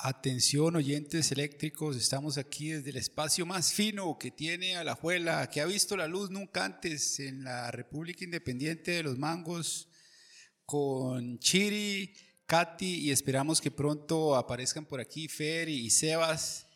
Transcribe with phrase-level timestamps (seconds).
[0.00, 5.64] Atención oyentes eléctricos, estamos aquí desde el espacio más fino que tiene Alajuela, que ha
[5.64, 9.88] visto la luz nunca antes en la República Independiente de los Mangos,
[10.64, 12.14] con Chiri,
[12.46, 16.68] Katy y esperamos que pronto aparezcan por aquí Fer y Sebas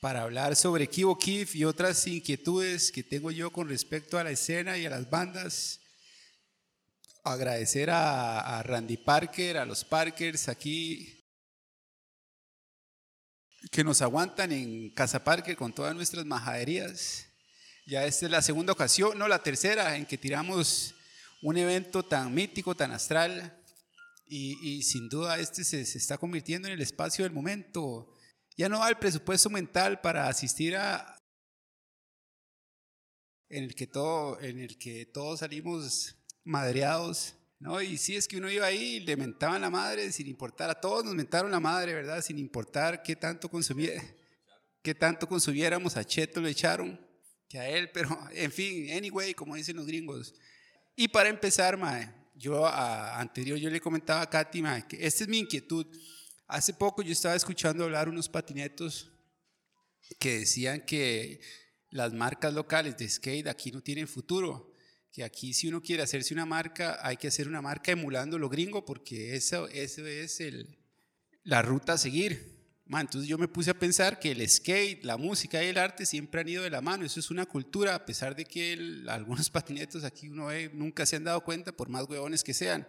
[0.00, 4.32] para hablar sobre Kibo Kif y otras inquietudes que tengo yo con respecto a la
[4.32, 5.78] escena y a las bandas.
[7.22, 11.23] Agradecer a, a Randy Parker, a los Parkers aquí
[13.70, 17.26] que nos aguantan en Casa Parque con todas nuestras majaderías.
[17.86, 20.94] Ya esta es la segunda ocasión, no la tercera, en que tiramos
[21.42, 23.60] un evento tan mítico, tan astral,
[24.26, 28.12] y, sin duda este se, se, está convirtiendo en el espacio del momento.
[28.56, 31.14] Ya no va el presupuesto mental para asistir a
[33.48, 37.80] en el que todo, en el que todos salimos madreados ¿no?
[37.80, 40.78] Y si es que uno iba ahí y le mentaban la madre sin importar, a
[40.78, 42.20] todos nos mentaron la madre, ¿verdad?
[42.20, 44.02] Sin importar qué tanto consumía,
[44.82, 47.00] qué tanto consumiéramos, a Cheto le echaron,
[47.48, 50.34] que a él, pero en fin, anyway, como dicen los gringos.
[50.94, 55.24] Y para empezar, mae, yo a, anterior yo le comentaba a Katy, mae, que esta
[55.24, 55.86] es mi inquietud.
[56.46, 59.10] Hace poco yo estaba escuchando hablar unos patinetos
[60.18, 61.40] que decían que
[61.88, 64.73] las marcas locales de skate aquí no tienen futuro
[65.14, 68.48] que aquí si uno quiere hacerse una marca, hay que hacer una marca emulando lo
[68.48, 70.76] gringo, porque eso, eso es el,
[71.44, 72.58] la ruta a seguir.
[72.88, 76.40] entonces yo me puse a pensar que el skate, la música y el arte siempre
[76.40, 78.76] han ido de la mano, eso es una cultura, a pesar de que
[79.08, 82.84] algunos patinetos aquí uno ve, nunca se han dado cuenta, por más huevones que sean.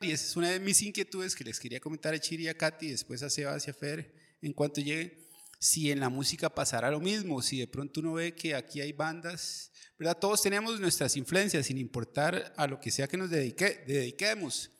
[0.00, 2.54] Y esa es una de mis inquietudes que les quería comentar a Chiri y a
[2.54, 6.90] Katy, después a Seba y a Fer, en cuanto llegue, si en la música pasará
[6.90, 10.18] lo mismo, si de pronto uno ve que aquí hay bandas ¿verdad?
[10.18, 14.70] Todos tenemos nuestras influencias, sin importar a lo que sea que nos dedique, dediquemos.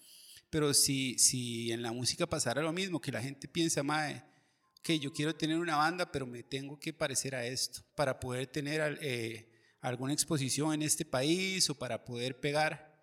[0.50, 4.22] Pero si, si en la música pasara lo mismo, que la gente piensa, mae,
[4.82, 8.46] que yo quiero tener una banda, pero me tengo que parecer a esto para poder
[8.46, 9.50] tener eh,
[9.80, 12.94] alguna exposición en este país o para poder pegar.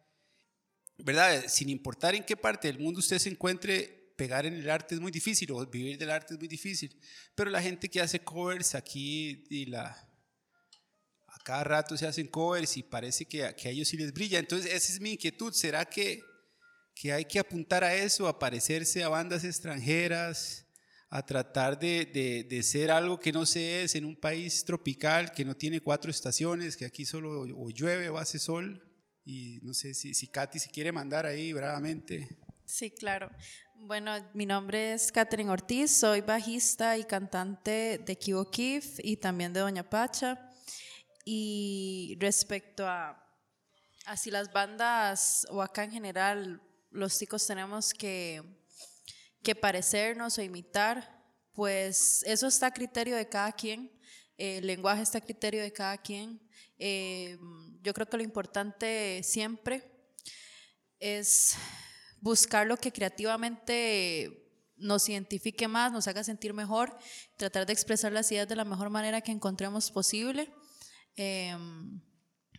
[0.97, 1.46] ¿Verdad?
[1.47, 5.02] Sin importar en qué parte del mundo usted se encuentre, pegar en el arte es
[5.02, 6.96] muy difícil o vivir del arte es muy difícil.
[7.35, 10.07] Pero la gente que hace covers aquí y la,
[11.43, 14.39] cada rato se hacen covers y parece que, a ellos sí les brilla.
[14.39, 15.53] Entonces, esa es mi inquietud.
[15.53, 16.23] ¿Será que,
[16.95, 20.65] que hay que apuntar a eso, a parecerse a bandas extranjeras,
[21.09, 25.45] a tratar de, de, ser algo que no se es en un país tropical que
[25.45, 28.81] no tiene cuatro estaciones, que aquí solo o llueve o hace sol?
[29.25, 32.27] Y no sé si, si Katy se quiere mandar ahí bravamente.
[32.65, 33.29] Sí, claro.
[33.75, 39.51] Bueno, mi nombre es Catherine Ortiz, soy bajista y cantante de Kibo Kif y también
[39.51, 40.53] de Doña Pacha.
[41.23, 43.19] Y respecto a,
[44.17, 46.61] si las bandas o acá en general
[46.91, 48.44] los chicos tenemos que,
[49.41, 51.23] que parecernos o imitar,
[51.53, 53.91] pues eso está a criterio de cada quien,
[54.38, 56.41] el lenguaje está a criterio de cada quien.
[56.78, 57.38] Eh,
[57.81, 59.90] yo creo que lo importante siempre
[61.00, 61.55] es
[62.19, 66.97] buscar lo que creativamente nos identifique más, nos haga sentir mejor,
[67.38, 70.51] tratar de expresar las ideas de la mejor manera que encontremos posible.
[71.16, 72.01] Em,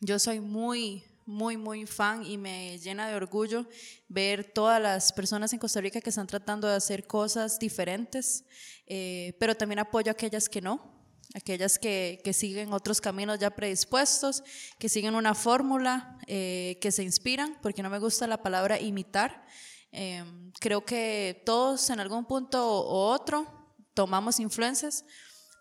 [0.01, 3.67] yo soy muy, muy, muy fan y me llena de orgullo
[4.09, 8.45] ver todas las personas en Costa Rica que están tratando de hacer cosas diferentes,
[8.87, 10.95] eh, pero también apoyo a aquellas que no,
[11.35, 14.45] aquellas que, que, siguen otros caminos ya predispuestos,
[14.79, 19.47] que siguen una fórmula, eh, que se inspiran, porque no me gusta la palabra imitar.
[19.91, 23.47] Em, creo que todos en algún punto o otro
[23.95, 25.05] tomamos influencias,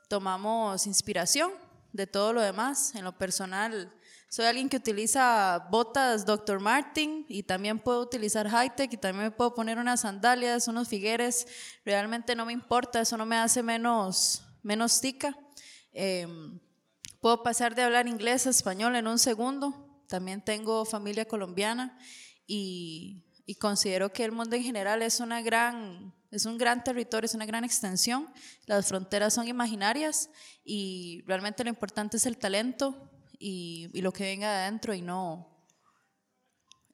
[0.09, 1.51] tomamos inspiración
[1.93, 2.93] de todo lo demás.
[2.95, 3.93] En lo personal,
[4.27, 6.59] soy alguien que utiliza botas Dr.
[6.59, 11.47] Martin y también puedo utilizar high-tech y también me puedo poner unas sandalias, unos figueres.
[11.85, 15.37] Realmente no me importa, eso no me hace menos, menos tica.
[15.93, 16.59] Em,
[17.21, 20.03] puedo pasar de hablar inglés a español en un segundo.
[20.07, 21.97] También tengo familia colombiana
[22.47, 27.25] y, y considero que el mundo en general es una gran es un gran territorio,
[27.25, 28.27] es una gran extensión.
[28.65, 30.29] Las fronteras son imaginarias
[30.63, 35.47] y realmente lo importante es el talento y, lo que venga de adentro y no,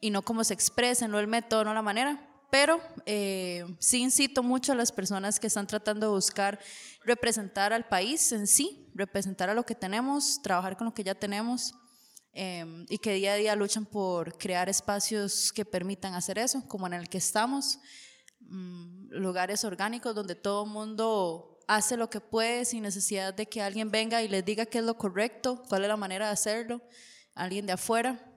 [0.01, 2.25] y no cómo se expresa, no el método, no la manera.
[2.51, 6.59] Pero eh, sí incito mucho a las personas que están tratando de buscar
[7.05, 11.15] representar al país en sí, representar a lo que tenemos, trabajar con lo que ya
[11.15, 11.73] tenemos.
[12.33, 16.87] Eh, y que día a día luchan por crear espacios que permitan hacer eso, como
[16.87, 17.79] en el que estamos.
[18.39, 23.61] Mm, lugares orgánicos donde todo el mundo hace lo que puede sin necesidad de que
[23.61, 26.81] alguien venga y les diga qué es lo correcto, cuál es la manera de hacerlo.
[27.35, 28.33] Alguien de afuera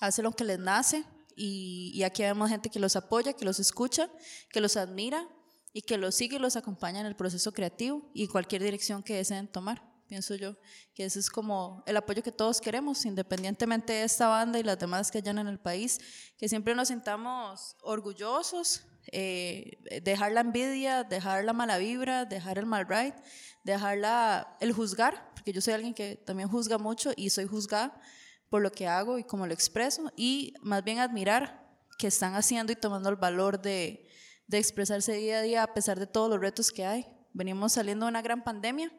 [0.00, 1.04] hace lo que les nace
[1.36, 4.08] y, y aquí vemos gente que los apoya, que los escucha,
[4.50, 5.28] que los admira
[5.72, 9.16] y que los sigue y los acompaña en el proceso creativo y cualquier dirección que
[9.16, 9.82] deseen tomar.
[10.06, 10.54] Pienso yo
[10.94, 14.78] que ese es como el apoyo que todos queremos, independientemente de esta banda y las
[14.78, 15.98] demás que hayan en el país,
[16.38, 18.82] que siempre nos sintamos orgullosos,
[19.12, 23.14] eh, dejar la envidia, dejar la mala vibra, dejar el mal ride,
[23.62, 28.00] dejar la, el juzgar, porque yo soy alguien que también juzga mucho y soy juzgada
[28.48, 31.64] por lo que hago y cómo lo expreso, y más bien admirar
[31.98, 34.08] que están haciendo y tomando el valor de,
[34.46, 37.06] de expresarse día a día a pesar de todos los retos que hay.
[37.32, 38.92] Venimos saliendo de una gran pandemia,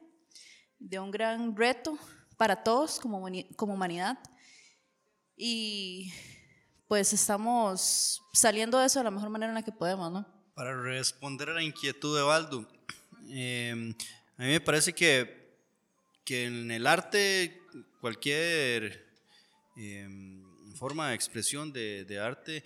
[0.80, 1.98] de un gran reto
[2.38, 3.26] para todos como,
[3.56, 4.18] como humanidad
[5.38, 6.12] y
[6.88, 10.28] pues estamos saliendo de eso de la mejor manera en la que podemos, ¿no?
[10.54, 12.68] Para responder a la inquietud de Baldo,
[13.30, 13.94] em,
[14.38, 15.58] a mí me parece que,
[16.24, 17.62] que en el arte,
[18.00, 19.06] cualquier
[19.76, 20.44] em,
[20.76, 22.64] forma de expresión de, de arte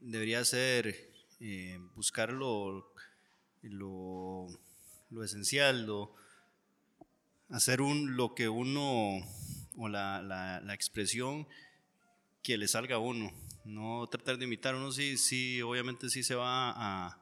[0.00, 1.10] debería ser
[1.40, 2.92] eh, buscar lo,
[3.62, 4.48] lo,
[5.24, 6.14] esencial, lo,
[7.48, 9.18] hacer un, lo que uno,
[9.76, 11.48] o la, la, expresión
[12.42, 13.32] que le salga a uno,
[13.64, 17.20] no tratar de imitar, uno sí, sí obviamente sí se va a,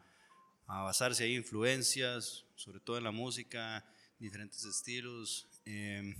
[0.66, 3.84] a basar si hay influencias, sobre todo en la música,
[4.18, 6.14] diferentes estilos, eh,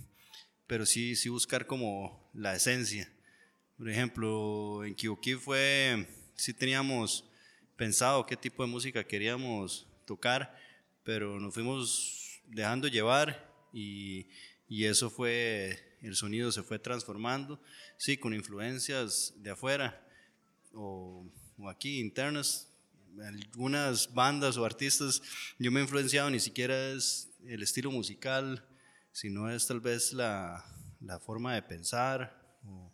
[0.67, 3.11] pero sí, sí buscar como la esencia.
[3.77, 7.25] Por ejemplo, en Kiyoki fue, sí teníamos
[7.75, 10.55] pensado qué tipo de música queríamos tocar,
[11.03, 14.27] pero nos fuimos dejando llevar y,
[14.69, 17.59] y eso fue, el sonido se fue transformando,
[17.97, 20.07] sí, con influencias de afuera
[20.73, 21.25] o,
[21.57, 22.67] o aquí internas.
[23.19, 25.21] Algunas bandas o artistas,
[25.57, 28.63] yo me he influenciado, ni siquiera es el estilo musical,
[29.11, 30.63] sino es tal vez la,
[31.01, 32.93] la forma de pensar o,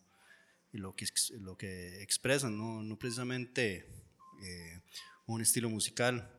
[0.72, 1.06] lo que,
[1.40, 3.88] lo que expresan, no, no precisamente
[4.42, 4.82] eh,
[5.26, 6.32] un estilo musical,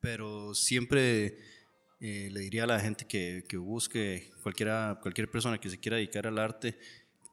[0.00, 1.38] pero siempre
[2.04, 5.98] eh, le diría a la gente que, que, busque, cualquiera, cualquier persona que se quiera
[5.98, 6.76] dedicar al arte,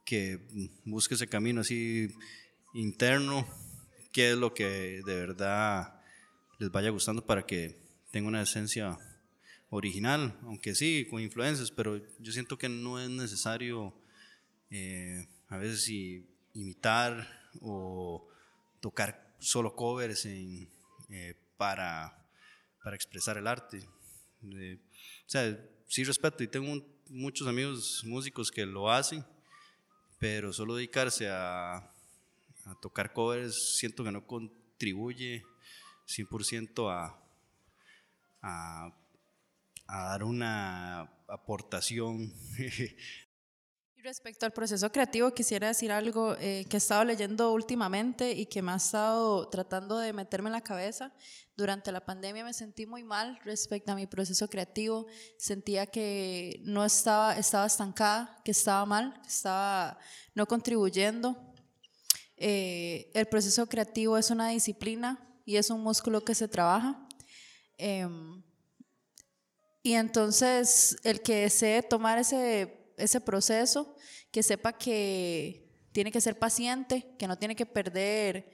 [0.04, 0.38] que
[0.84, 2.14] busque ese camino así
[2.72, 3.48] interno,
[4.12, 6.00] qué es lo que de verdad
[6.60, 7.80] les vaya gustando para que
[8.12, 8.96] tenga una esencia
[9.70, 13.92] original, aunque sí, con influencias, pero yo siento que no es necesario
[14.70, 15.88] eh, a veces
[16.54, 17.26] imitar
[17.60, 18.28] o
[18.78, 20.68] tocar solo covers eh,
[21.56, 22.24] para,
[22.84, 23.84] para expresar el arte.
[24.42, 24.78] O
[25.26, 29.24] sea, sí respeto y tengo muchos amigos músicos que lo hacen,
[30.18, 31.86] pero solo dedicarse a,
[32.80, 35.42] tocar covers siento que no contribuye
[36.06, 37.18] 100% a,
[38.42, 38.94] a,
[39.86, 42.32] a dar una aportación
[44.02, 48.62] Respecto al proceso creativo, quisiera decir algo eh, que he estado leyendo últimamente y que
[48.62, 51.12] me ha estado tratando de meterme en la cabeza.
[51.54, 55.06] Durante la pandemia me sentí muy mal respecto a mi proceso creativo.
[55.36, 59.98] Sentía que no estaba, estaba estancada, que estaba mal, que estaba
[60.34, 61.36] no contribuyendo.
[62.38, 67.06] Eh, el proceso creativo es una disciplina y es un músculo que se trabaja.
[67.76, 68.42] Em,
[69.82, 73.96] y entonces el que desee tomar ese ese proceso,
[74.30, 78.50] que sepa que tiene que ser paciente, que no tiene que perder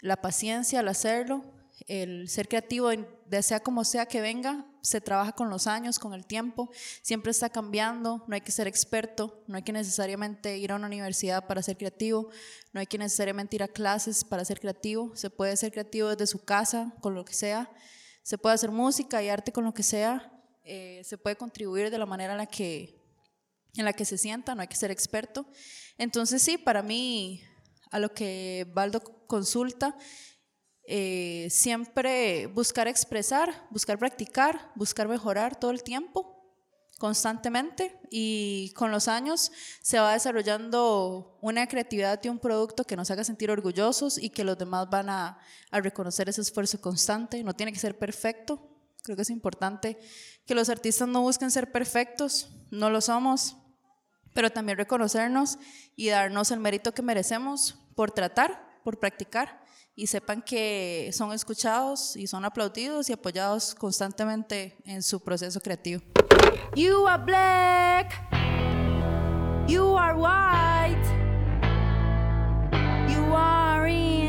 [0.00, 1.44] la paciencia al hacerlo.
[1.86, 6.12] El ser creativo, de sea como sea que venga, se trabaja con los años, con
[6.14, 6.70] el tiempo,
[7.02, 10.86] siempre está cambiando, no hay que ser experto, no hay que necesariamente ir a una
[10.86, 12.28] universidad para ser creativo,
[12.72, 16.26] no hay que necesariamente ir a clases para ser creativo, se puede ser creativo desde
[16.26, 17.70] su casa, con lo que sea,
[18.22, 20.32] se puede hacer música y arte con lo que sea,
[20.64, 22.99] eh, se puede contribuir de la manera en la que
[23.76, 25.46] en la que se sienta, no hay que ser experto.
[25.98, 27.42] Entonces sí, para mí,
[27.90, 29.96] a lo que Baldo consulta,
[30.92, 36.36] eh, siempre buscar expresar, buscar practicar, buscar mejorar todo el tiempo,
[36.98, 43.10] constantemente, y con los años se va desarrollando una creatividad y un producto que nos
[43.10, 45.38] haga sentir orgullosos y que los demás van a,
[45.70, 47.42] a reconocer ese esfuerzo constante.
[47.44, 48.70] No tiene que ser perfecto,
[49.02, 49.98] creo que es importante
[50.44, 53.56] que los artistas no busquen ser perfectos, no lo somos,
[54.32, 55.58] pero también reconocernos
[55.96, 59.60] y darnos el mérito que merecemos por tratar, por practicar
[59.94, 66.02] y sepan que son escuchados y son aplaudidos y apoyados constantemente en su proceso creativo.
[66.74, 68.12] You are black.
[69.68, 71.06] You are white.
[73.08, 74.19] You are in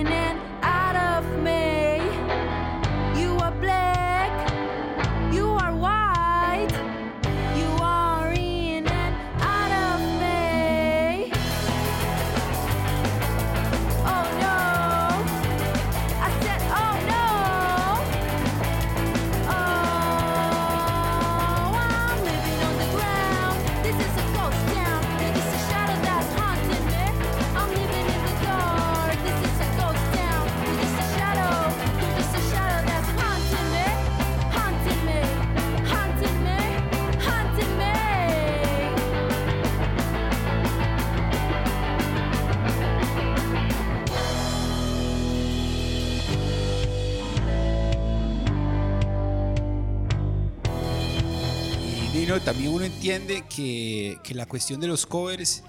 [52.40, 55.64] también uno entiende que, que la cuestión de los covers,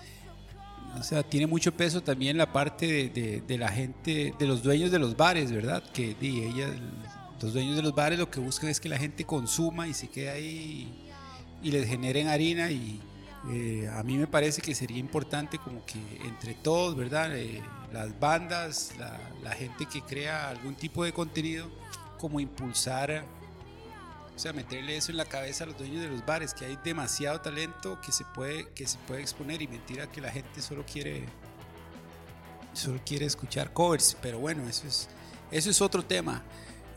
[0.99, 4.63] o sea, tiene mucho peso también la parte de, de, de la gente, de los
[4.63, 5.83] dueños de los bares, ¿verdad?
[5.93, 6.69] Que di, ella,
[7.41, 10.09] los dueños de los bares lo que buscan es que la gente consuma y se
[10.09, 10.93] quede ahí
[11.63, 13.01] y, y les generen harina y
[13.51, 17.37] eh, a mí me parece que sería importante como que entre todos, ¿verdad?
[17.37, 17.61] Eh,
[17.93, 21.69] las bandas, la, la, gente que crea algún tipo de contenido,
[22.19, 23.25] como impulsar,
[24.35, 26.79] o sea, meterle eso en la cabeza a los dueños de los bares, que hay
[26.83, 30.85] demasiado talento que se puede, que se puede exponer y mentira que la gente solo
[30.85, 31.27] quiere,
[32.73, 35.09] solo quiere escuchar covers, pero bueno, eso es,
[35.51, 36.43] eso es otro tema.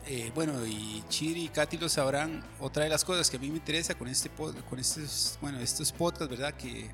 [0.08, 2.44] Eh, bueno, y Chiri y Katy lo sabrán.
[2.60, 5.90] Otra de las cosas que a mí me interesa con, este, con estos, bueno, estos
[5.92, 6.54] podcasts, ¿verdad?
[6.54, 6.90] Que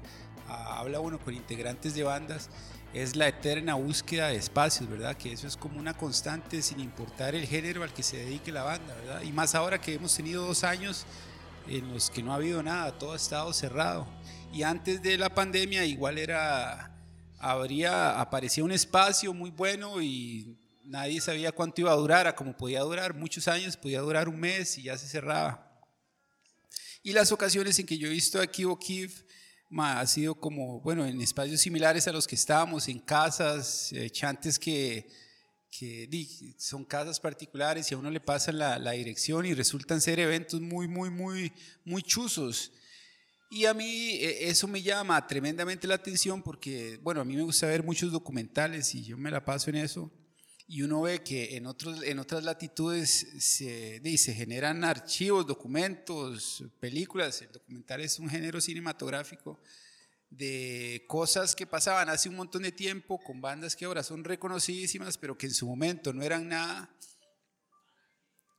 [0.49, 2.49] uh, habla uno con integrantes de bandas,
[2.95, 5.17] es la eterna búsqueda de espacios, ¿verdad?
[5.17, 8.65] Que eso es como una constante sin importar el género al que se dedique la
[8.65, 9.23] banda, ¿verdad?
[9.23, 11.07] Y más ahora que hemos tenido dos años
[11.69, 14.07] en los que no ha habido nada, todo ha estado cerrado.
[14.53, 16.95] Y antes de la pandemia igual era,
[17.39, 22.55] habría, aparecía un espacio muy bueno y nadie sabía cuánto iba a durar, a como
[22.55, 25.71] podía durar muchos años, podía durar un mes y ya se cerraba.
[27.03, 28.65] Y las ocasiones en que yo he visto aquí
[29.73, 34.11] Kiev ha sido como, bueno, en espacios similares a los que estábamos, en casas, eh,
[34.11, 35.09] chantes que,
[35.71, 36.09] que
[36.59, 40.61] son casas particulares y a uno le pasan la, la, dirección y resultan ser eventos
[40.61, 41.53] muy, muy, muy,
[41.85, 42.73] muy chuzos.
[43.51, 47.43] Y a mí eh, eso me llama tremendamente la atención porque, bueno, a mí me
[47.43, 50.11] gusta ver muchos documentales y yo me la paso en eso
[50.69, 57.43] y uno ve que en, otros, en otras latitudes se, se generan archivos, documentos, películas.
[57.43, 59.61] El documental es un género cinematográfico
[60.31, 65.19] de cosas que pasaban hace un montón de tiempo con bandas que ahora son reconocidísimas,
[65.19, 66.89] pero que en su momento no eran nada.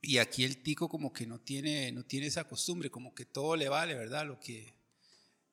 [0.01, 3.55] Y aquí el tico como que no tiene, no tiene esa costumbre, como que todo
[3.55, 4.27] le vale, ¿verdad?
[4.27, 4.75] Lo que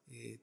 [0.09, 0.41] eh,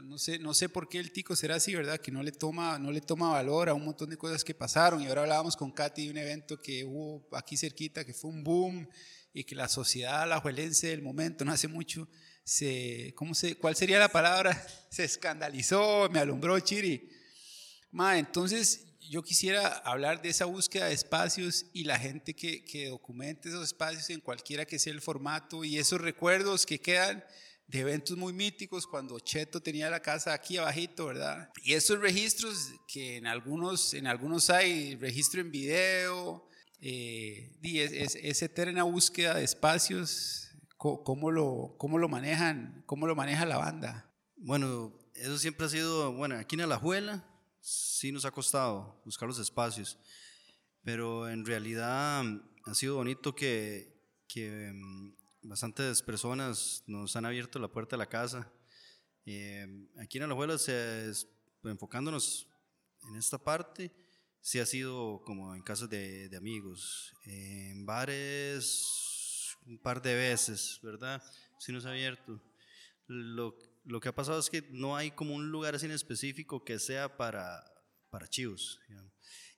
[0.00, 1.98] no sé, no sé por qué el tico será así, ¿verdad?
[1.98, 5.02] Que no le, toma, no le toma valor a un montón de cosas que pasaron.
[5.02, 8.42] Y ahora hablábamos con Katy de un evento que hubo aquí cerquita, que fue un
[8.42, 8.88] boom,
[9.34, 12.08] y que la sociedad alajuelense del momento, no hace mucho,
[12.44, 14.66] se, ¿cómo se, ¿cuál sería la palabra?
[14.90, 17.08] Se escandalizó, me alumbró Chiri.
[17.92, 22.88] Ma, entonces yo quisiera hablar de esa búsqueda de espacios y la gente que, que
[22.88, 27.24] documente esos espacios en cualquiera que sea el formato y esos recuerdos que quedan
[27.72, 31.50] de eventos muy míticos cuando Cheto tenía la casa aquí abajito, ¿verdad?
[31.64, 36.46] Y esos registros que en algunos, en algunos hay registro en video,
[36.82, 43.06] eh, y es, es, esa eterna búsqueda de espacios, ¿cómo lo, cómo lo manejan, cómo
[43.06, 44.12] lo maneja la banda?
[44.36, 47.26] Bueno, eso siempre ha sido, bueno, aquí en Alajuela
[47.62, 49.98] sí nos ha costado buscar los espacios,
[50.84, 52.22] pero en realidad
[52.66, 53.98] ha sido bonito que,
[54.28, 58.50] que mm, bastantes personas nos han abierto la puerta de la casa.
[59.26, 59.66] Eh,
[59.98, 61.12] aquí en Alajuela, se,
[61.64, 62.48] enfocándonos
[63.08, 63.92] en esta parte,
[64.40, 70.80] sí ha sido como en casas de, de amigos, en bares un par de veces,
[70.82, 71.22] ¿verdad?
[71.58, 72.42] Sí nos ha abierto.
[73.06, 76.64] Lo, lo, que ha pasado es que no hay como un lugar así en específico
[76.64, 77.64] que sea para,
[78.10, 78.80] para chivos.
[78.88, 79.12] Digamos.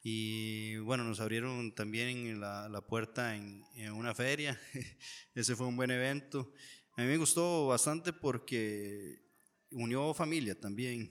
[0.07, 4.61] Y bueno, nos abrieron también la, la puerta en, en, una feria.
[5.35, 6.53] Ese fue un buen evento.
[6.93, 9.23] A mí me gustó bastante porque
[9.71, 11.11] unió familia también.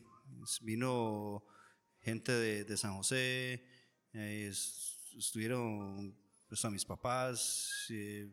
[0.62, 1.44] Vino
[2.02, 3.66] gente de, de San José,
[4.14, 4.54] eh,
[5.18, 6.16] estuvieron
[6.48, 8.30] pues, a mis papás, eh,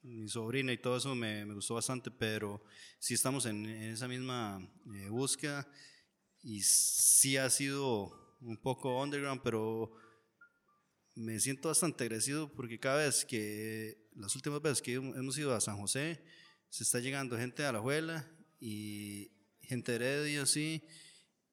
[0.00, 2.64] mi sobrina y todo eso me, me, gustó bastante, pero
[2.98, 5.70] sí estamos en, en esa misma eh, búsqueda
[6.42, 9.92] y sí ha sido un poco underground, pero
[11.14, 15.60] me siento bastante agradecido porque cada vez que, las últimas veces que hemos ido a
[15.60, 16.24] San José,
[16.68, 18.30] se está llegando gente a la Juela
[18.60, 19.30] y
[19.60, 20.84] gente de Heredia, sí,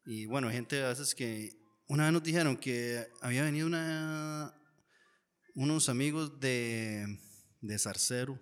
[0.05, 1.51] y bueno, gente a veces que,
[1.87, 4.53] una vez nos dijeron que había venido una,
[5.55, 7.05] unos amigos de,
[7.61, 8.39] de Zarcero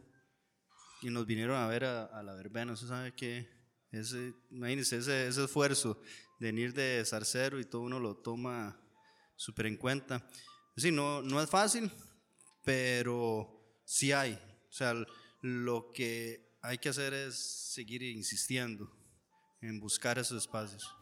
[1.01, 3.47] y nos vinieron a ver a, a la verbena, ¿usted sabe qué?
[3.93, 6.01] Ese, imagínense ese, esfuerzo
[6.43, 8.77] venir de Zarcero y todo uno lo toma
[9.35, 10.27] súper en cuenta.
[10.75, 11.89] Sí, no, no es fácil,
[12.63, 14.33] pero sí hay.
[14.69, 14.93] O sea,
[15.41, 18.91] lo que hay que hacer es seguir insistiendo
[19.62, 20.93] en buscar esos espacios.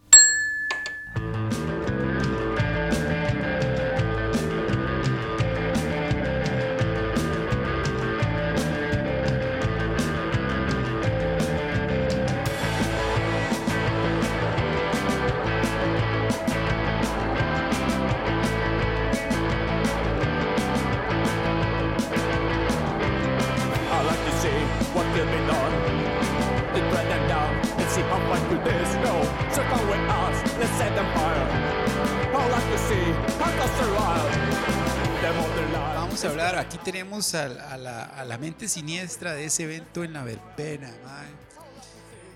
[36.24, 37.48] A hablar, aquí tenemos a,
[37.78, 41.30] la, mente siniestra de ese evento en la verbena, mae.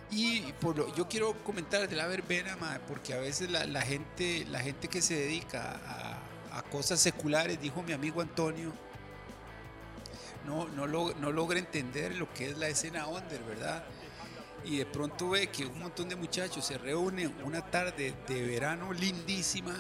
[0.10, 4.46] Y por lo- yo quiero comentar de la verbena, mae, porque a veces la, gente,
[4.50, 5.80] la gente que se dedica
[6.52, 8.74] a, cosas seculares, dijo mi amigo Antonio,
[10.46, 13.84] no, no, no logra entender lo que es la escena under, ¿verdad?
[14.64, 18.94] Y de pronto ve que un montón de muchachos se reúnen una tarde de verano
[18.94, 19.76] lindísima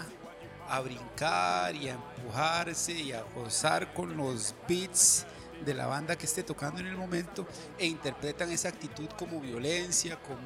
[0.70, 5.26] a brincar y a empujarse y a gozar con los beats
[5.64, 10.18] de la banda que esté tocando en el momento e interpretan esa actitud como violencia,
[10.22, 10.40] como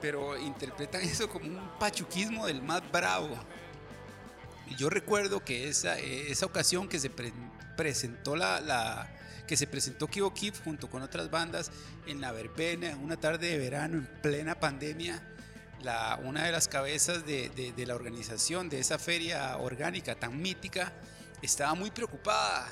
[0.00, 3.28] pero interpretan eso como un pachuquismo del más bravo.
[4.68, 7.32] Y yo recuerdo que esa, esa ocasión que se pre-
[7.76, 9.08] presentó la,
[9.46, 11.70] que se presentó Kibo Kip junto con otras bandas
[12.06, 15.22] en la verbena, en una tarde de verano en plena pandemia,
[16.24, 20.92] una de las cabezas de, la organización de esa feria orgánica tan mítica
[21.40, 22.68] estaba muy preocupada.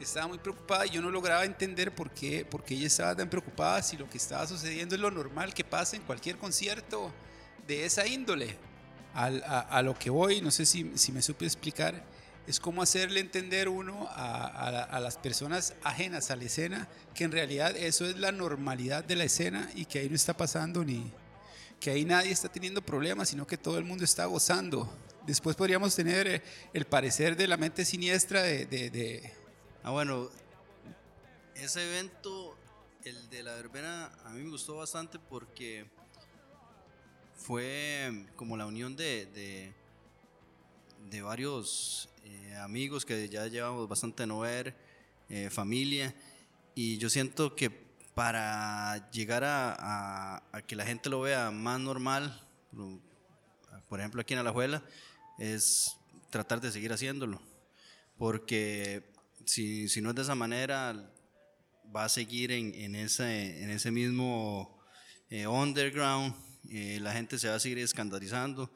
[0.00, 3.82] Estaba muy preocupada y yo no lograba entender por qué, por ella estaba tan preocupada
[3.82, 7.12] si lo que estaba sucediendo es lo normal que pasa en cualquier concierto
[7.66, 8.56] de esa índole.
[9.12, 12.02] A, lo que voy, no sé si, me supe explicar,
[12.46, 17.24] es cómo hacerle entender uno a, a a las personas ajenas a la escena que
[17.24, 20.84] en realidad eso es la normalidad de la escena y que ahí no está pasando
[20.84, 21.12] ni
[21.80, 24.88] que ahí nadie está teniendo problemas, sino que todo el mundo está gozando.
[25.26, 26.42] Después podríamos tener eh,
[26.74, 29.32] el parecer de la mente siniestra de, de-
[29.82, 30.28] Ah, bueno,
[31.54, 32.54] ese evento,
[33.04, 35.86] el de la verbena, a mí me gustó bastante porque
[37.34, 39.72] fue como la unión de,
[41.10, 44.74] de, varios eh, amigos que ya llevamos bastante de no ver,
[45.30, 46.14] eh, familia,
[46.74, 52.40] y yo siento que para llegar a, que la gente lo vea más normal,
[53.88, 54.82] por ejemplo aquí en Alajuela,
[55.38, 55.96] es
[56.30, 57.40] tratar de seguir haciéndolo
[58.20, 59.02] porque
[59.46, 61.10] si, no es de esa manera,
[61.96, 64.78] va a seguir en, en ese, en ese mismo
[65.30, 66.34] eh, underground,
[66.68, 68.70] eh, la gente se va a seguir escandalizando.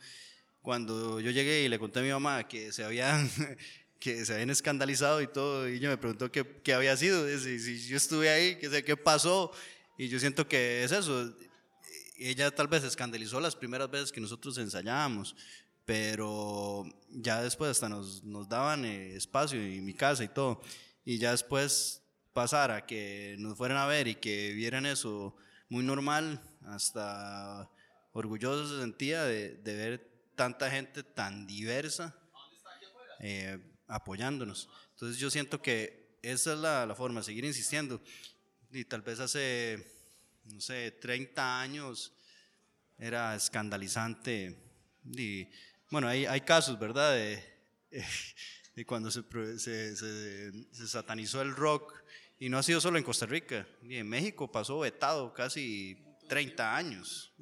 [0.62, 3.30] Cuando yo llegué y le conté a mi mamá que se habían,
[4.04, 7.58] que se habían escandalizado y todo, y ella me preguntó qué, qué había sido, si,
[7.58, 9.50] si yo estuve ahí, qué, sé, qué pasó,
[9.96, 11.34] y yo siento que es eso.
[12.18, 15.34] Ella tal vez se escandalizó las primeras veces que nosotros ensayábamos,
[15.86, 20.60] pero ya después hasta nos, nos daban eh, espacio en mi casa y todo.
[21.06, 22.02] Y ya después
[22.34, 25.34] pasar a que nos fueran a ver y que vieran eso
[25.70, 27.70] muy normal, hasta
[28.12, 32.14] orgulloso se sentía de, de ver tanta gente tan diversa
[33.20, 34.68] eh, apoyándonos.
[34.92, 38.00] Entonces yo siento que esa es la, la forma, seguir insistiendo.
[38.72, 39.86] Y tal vez hace,
[40.44, 42.12] no sé, 30 años
[42.98, 44.56] era escandalizante.
[45.04, 45.46] Y
[45.90, 47.14] bueno, hay, hay casos, ¿verdad?
[47.14, 47.42] De,
[48.86, 49.22] cuando se,
[49.58, 51.94] se, se- se satanizó el rock.
[52.38, 53.66] Y no ha sido solo en Costa Rica.
[53.82, 55.96] Y en México pasó vetado casi
[56.28, 57.32] 30 años,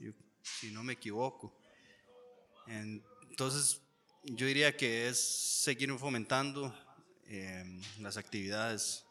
[0.43, 1.57] si no me equivoco.
[2.67, 3.81] Entonces,
[4.25, 5.19] yo diría que es
[5.63, 6.75] seguir fomentando
[7.29, 7.65] eh,
[8.01, 9.05] las actividades,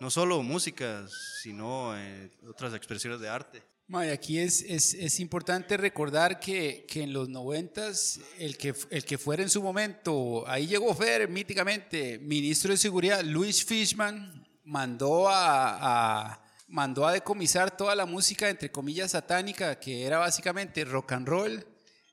[0.00, 1.06] no solo música,
[1.42, 3.62] sino eh, otras expresiones de arte.
[3.88, 9.04] Mae, aquí es, es, es importante recordar que, que en los noventas, el que, el
[9.04, 15.28] que fuera en su momento, ahí llegó Fer míticamente, ministro de Seguridad, Luis Fishman, mandó
[15.30, 21.12] a, a- mandó a decomisar toda la música, entre comillas, satánica, que era básicamente rock
[21.12, 21.66] and roll,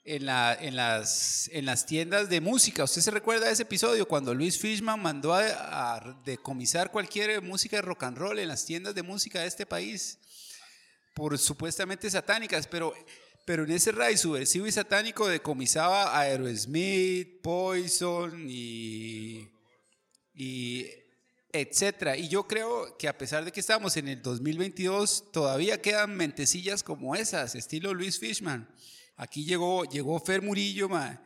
[0.05, 2.83] en, la, en, las, en las tiendas de música.
[2.85, 7.81] ¿Usted se recuerda ese episodio cuando Luis Fishman mandó a, a decomisar cualquier música de
[7.81, 10.19] rock and roll en las tiendas de música de este país?
[11.15, 12.93] por supuestamente satánicas, pero,
[13.45, 19.47] pero en ese raid subversivo y satánico decomisaba a Aerosmith, Poison y,
[20.35, 20.87] y
[21.53, 22.17] etcétera.
[22.17, 26.83] Y yo creo que a pesar de que estamos en el 2022, todavía quedan mentecillas
[26.83, 28.69] como esas, estilo Luis Fishman.
[29.17, 31.21] Aquí llegó, llegó Fer Murillo, ma,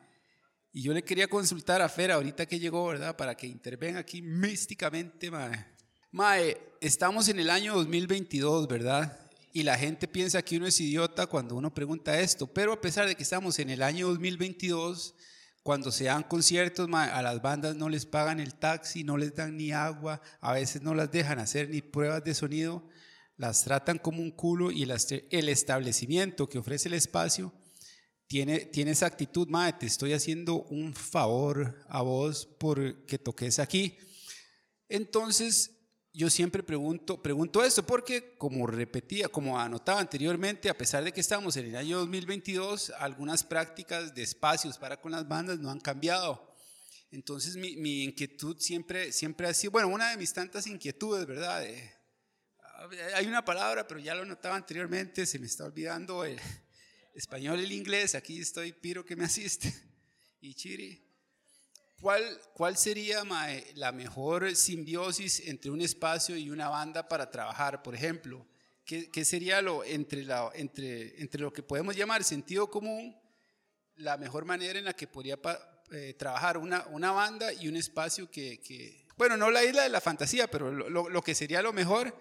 [0.71, 3.15] y yo le quería consultar a Fer ahorita que llegó, ¿verdad?
[3.15, 5.65] Para que intervenga aquí místicamente, mae.
[6.11, 9.19] Mae, estamos en el año 2022, ¿verdad?
[9.51, 13.07] Y la gente piensa que uno es idiota cuando uno pregunta esto, pero a pesar
[13.07, 15.15] de que estamos en el año 2022,
[15.63, 19.57] cuando se dan conciertos, a las bandas no les pagan el taxi, no les dan
[19.57, 22.87] ni agua, a veces no las dejan hacer ni pruebas de sonido,
[23.37, 27.51] las tratan como un culo y el establecimiento que ofrece el espacio
[28.29, 33.97] tiene, tiene esa actitud, madre, te estoy haciendo un favor a vos porque toques aquí.
[34.87, 35.71] Entonces,
[36.13, 41.21] yo siempre pregunto, pregunto esto porque como repetía, como anotaba anteriormente, a pesar de que
[41.21, 45.79] estamos en el año 2022, algunas prácticas de espacios para con las bandas no han
[45.79, 46.55] cambiado.
[47.09, 51.65] Entonces mi, mi inquietud siempre, siempre ha sido, bueno, una de mis tantas inquietudes, ¿verdad?
[53.15, 56.39] hay una palabra, pero ya lo notaba anteriormente, se me está olvidando el
[57.19, 59.73] español y el inglés, aquí estoy Piro que me asiste,
[60.41, 61.05] y Chiri.
[62.01, 63.23] ¿Cuál, ¿Cuál sería
[63.75, 67.83] la mejor simbiosis entre un espacio y una banda para trabajar?
[67.83, 68.47] Por ejemplo,
[68.85, 73.13] ¿qué, qué sería lo, entre, la, entre, entre lo que podemos llamar sentido común,
[73.97, 75.37] la mejor manera en la que podría
[75.91, 79.89] eh, trabajar una, una banda y un espacio que, que, bueno, no la isla de
[79.89, 82.17] la fantasía, pero lo, lo, que sería lo mejor,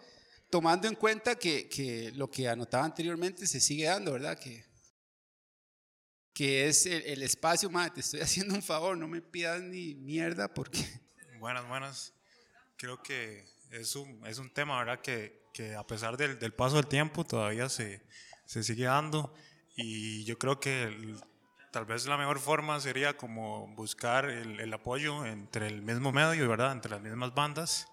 [0.51, 4.37] tomando en cuenta que, que, lo que anotaba anteriormente se sigue dando, ¿verdad?
[4.37, 4.68] Que
[6.39, 10.47] que es el, espacio, madre, te estoy haciendo un favor, no me pidas ni mierda
[10.47, 10.79] porque...
[11.41, 12.15] Buenas, buenas.
[12.77, 15.01] Creo que es un, es un tema, ¿verdad?
[15.01, 18.05] Que, que a pesar del, del, paso del tiempo todavía se,
[18.45, 19.35] se sigue dando
[19.77, 21.17] y yo creo que
[21.73, 26.49] tal vez la mejor forma sería como buscar el, el apoyo entre el mismo medio,
[26.49, 26.71] ¿verdad?
[26.71, 27.89] Entre las mismas bandas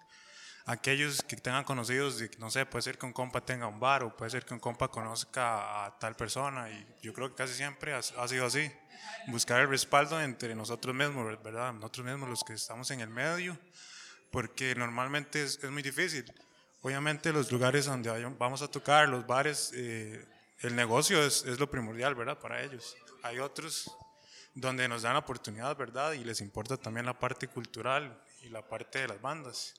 [0.66, 4.14] aquellos que tengan conocidos, no sé, puede ser que un compa tenga un bar o
[4.16, 7.94] puede ser que un compa conozca a tal persona y yo creo que casi siempre
[7.94, 8.70] ha, sido así.
[9.28, 11.72] Buscar el respaldo entre nosotros mismos, ¿verdad?
[11.72, 13.56] Nosotros mismos los que estamos en el medio,
[14.32, 16.24] porque normalmente es, es muy difícil.
[16.82, 20.24] Obviamente los lugares donde vamos a tocar, los bares, eh,
[20.62, 22.38] el negocio es, es lo primordial, ¿verdad?
[22.38, 22.96] Para ellos.
[23.22, 23.96] Hay otros
[24.54, 26.12] donde nos dan la oportunidad, ¿verdad?
[26.12, 29.74] Y les importa también la parte cultural y la parte de las bandas.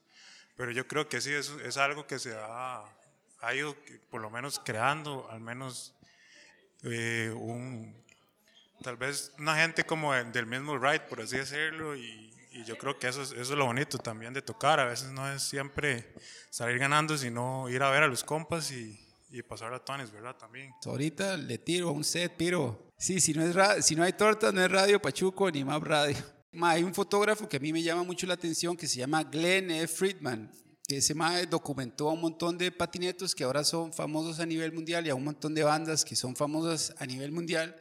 [0.57, 2.83] Pero yo creo que sí, es, es algo que se ha,
[3.41, 3.75] ha, ido
[4.09, 5.93] por lo menos creando, al menos
[6.81, 7.95] eh, un,
[8.81, 12.97] tal vez una gente como del mismo right, por así decirlo, y, y yo creo
[12.97, 14.79] que eso es, eso es lo bonito también de tocar.
[14.79, 16.11] A veces no es siempre
[16.49, 20.35] salir ganando, sino ir a ver a los compas y, y pasar a tones, ¿verdad?
[20.37, 20.73] También.
[20.83, 22.91] Ahorita le tiro un set, piro.
[22.97, 26.17] Sí, si no, es si no hay tortas, no es Radio Pachuco ni más radio
[26.63, 29.69] hay un fotógrafo que a mí me llama mucho la atención que se llama Glenn
[29.71, 29.95] F.
[29.95, 30.51] Friedman,
[30.87, 34.71] que ese mae documentó a un montón de patinetos que ahora son famosos a nivel
[34.71, 37.75] mundial y a un montón de bandas que son famosas a nivel mundial.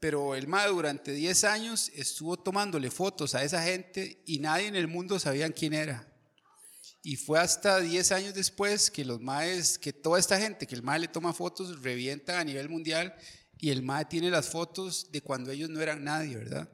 [0.00, 4.76] Pero el mae durante 10 años estuvo tomándole fotos a esa gente y nadie en
[4.76, 6.06] el mundo sabía quién era.
[7.02, 10.82] Y fue hasta 10 años después que los maes, que toda esta gente que el
[10.82, 13.14] mae le toma fotos revienta a nivel mundial
[13.58, 16.68] y el mae tiene las fotos de cuando ellos no eran nadie, ¿verdad?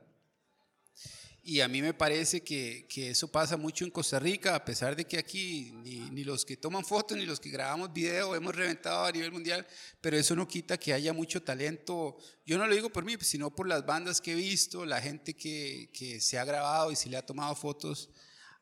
[1.43, 4.95] Y a mí me parece que, que, eso pasa mucho en Costa Rica, a pesar
[4.95, 8.55] de que aquí ni, ni, los que toman fotos ni los que grabamos video hemos
[8.55, 9.67] reventado a nivel mundial,
[10.03, 12.19] pero eso no quita que haya mucho talento.
[12.45, 15.35] Yo no lo digo por mí, sino por las bandas que he visto, la gente
[15.35, 18.11] que, que se ha grabado y se le ha tomado fotos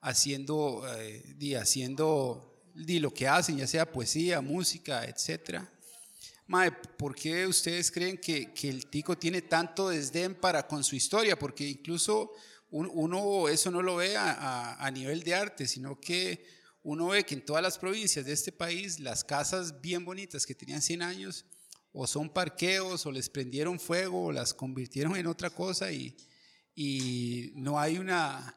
[0.01, 5.63] haciendo, eh, haciendo di, lo que hacen, ya sea poesía, música, etc.
[6.47, 10.95] Mae, ¿por qué ustedes creen que, que el tico tiene tanto desdén para con su
[10.95, 11.37] historia?
[11.39, 12.33] Porque incluso
[12.71, 16.45] uno eso no lo ve a, nivel de arte, sino que
[16.83, 20.55] uno ve que en todas las provincias de este país las casas bien bonitas que
[20.55, 21.45] tenían 100 años
[21.93, 26.17] o son parqueos o les prendieron fuego o las convirtieron en otra cosa y,
[26.75, 28.55] y no hay una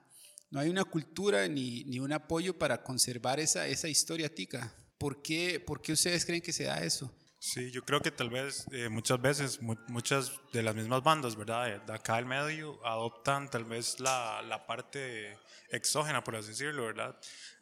[0.52, 4.76] no hay una cultura ni, ni un apoyo para conservar esa, esa historia tica.
[4.98, 7.10] ¿Por qué, ¿Por qué ustedes creen que se da eso?
[7.44, 11.84] Sí, yo creo que tal vez eh, muchas veces muchas de las mismas bandas, ¿verdad?
[11.84, 15.40] De acá al medio adoptan tal vez la, la, parte
[15.72, 17.20] exógena, por así decirlo, ¿verdad?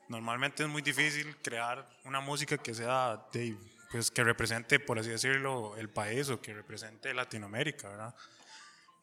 [0.09, 3.55] Normalmente es muy difícil crear una música que sea de,
[3.89, 8.15] pues que represente, por así decirlo, el país o que represente Latinoamérica, ¿verdad?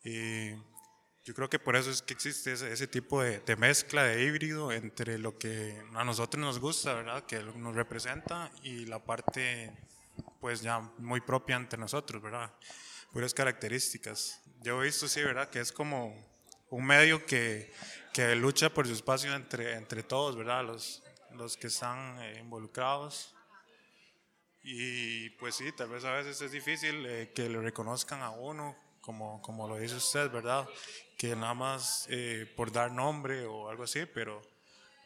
[0.04, 0.50] Y
[1.24, 4.22] yo creo que por eso es que existe ese, ese tipo de, de, mezcla, de
[4.22, 7.24] híbrido entre lo que a nosotros nos gusta, ¿verdad?
[7.24, 9.72] Que nos representa y la parte
[10.46, 12.52] pues ya muy propia entre nosotros, ¿verdad?
[13.12, 14.40] Puras características.
[14.62, 15.50] Yo he visto, sí, ¿verdad?
[15.50, 16.14] Que es como
[16.70, 17.72] un medio que,
[18.12, 20.64] que lucha por su espacio entre, entre todos, ¿verdad?
[20.64, 23.35] Los, los que están eh, involucrados.
[24.62, 28.76] Y pues sí, tal vez a veces es difícil eh, que lo reconozcan a uno,
[29.00, 30.68] como, como lo dice usted, ¿verdad?
[31.18, 34.40] Que nada más eh, por dar nombre o algo así, pero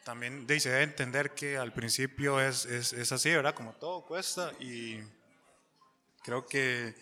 [0.05, 3.55] también debe entender que al principio es, es, es, así, ¿verdad?
[3.55, 5.01] Como todo cuesta y
[6.23, 6.95] creo que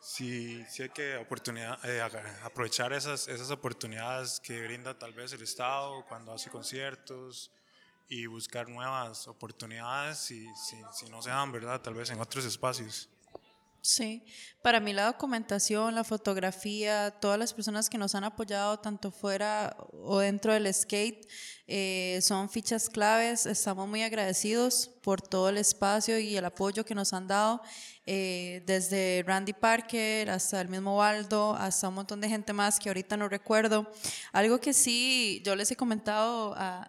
[0.00, 2.02] sí, sí hay que oportunidad, eh,
[2.42, 7.50] aprovechar esas, esas oportunidades que brinda tal vez el Estado cuando hace conciertos
[8.08, 11.80] y buscar nuevas oportunidades si, si, no se dan, ¿verdad?
[11.80, 13.08] Tal vez en otros espacios.
[13.84, 14.24] Sí,
[14.62, 19.76] para mí la documentación, la fotografía, todas las personas que nos han apoyado tanto fuera
[19.90, 21.26] o dentro del skate
[21.66, 23.44] eh, son fichas claves.
[23.44, 27.60] Estamos muy agradecidos por todo el espacio y el apoyo que nos han dado,
[28.06, 32.88] eh, desde Randy Parker hasta el mismo Waldo, hasta un montón de gente más que
[32.88, 33.90] ahorita no recuerdo.
[34.30, 36.86] Algo que sí yo les he comentado a,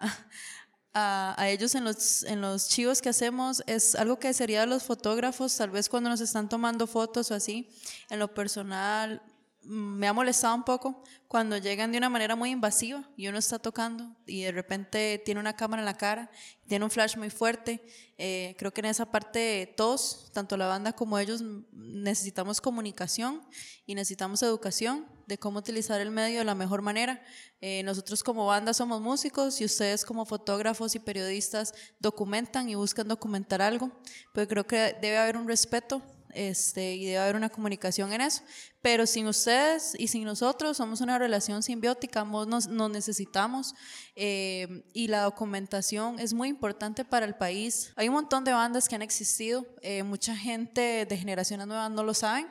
[0.94, 5.56] a, ellos en los, en los chivos que hacemos es algo que sería los fotógrafos,
[5.58, 7.70] tal vez cuando nos están tomando fotos o así,
[8.10, 9.22] en lo personal
[9.65, 13.58] me ha molestado un poco cuando llegan de una manera muy invasiva y uno está
[13.58, 16.30] tocando y de repente tiene una cámara en la cara,
[16.67, 17.84] tiene un flash muy fuerte.
[18.17, 23.41] Eh, creo que en esa parte todos, tanto la banda como ellos, necesitamos comunicación
[23.86, 27.23] y necesitamos educación de cómo utilizar el medio de la mejor manera.
[27.62, 33.08] Eh, nosotros como banda somos músicos y ustedes como fotógrafos y periodistas documentan y buscan
[33.08, 33.91] documentar algo,
[34.34, 36.02] pero creo que debe haber un respeto
[36.34, 38.41] este, y debe haber una comunicación en eso.
[38.82, 43.76] Pero sin ustedes y sin nosotros somos una relación simbiótica, nos, nos necesitamos
[44.15, 47.93] eh, y la documentación es muy importante para el país.
[47.96, 52.04] Hay un montón de bandas que han existido, eh, mucha gente de generaciones nuevas no
[52.04, 52.48] lo saben,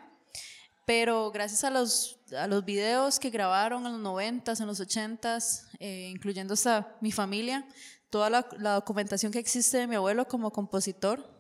[0.85, 5.69] pero gracias a los, a los videos que grabaron en los 90s, en los 80s,
[5.79, 7.67] eh, incluyendo hasta mi familia,
[8.11, 11.32] toda la, la documentación que existe de mi abuelo como compositor,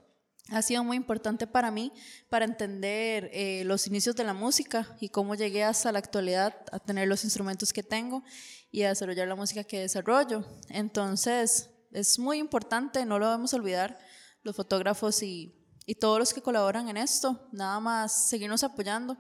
[0.50, 1.92] ha sido muy importante para mí
[2.28, 6.78] para entender eh, los inicios de la música y cómo llegué hasta la actualidad a
[6.78, 8.22] tener los instrumentos que tengo
[8.70, 10.44] y a desarrollar la música que desarrollo.
[10.68, 13.98] Entonces, es muy importante, no lo debemos olvidar,
[14.42, 15.54] los fotógrafos y,
[15.86, 19.16] y todos los que colaboran en esto, nada más seguirnos apoyando.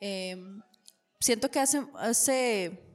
[0.00, 0.36] Eh,
[1.20, 2.87] siento que hace, hace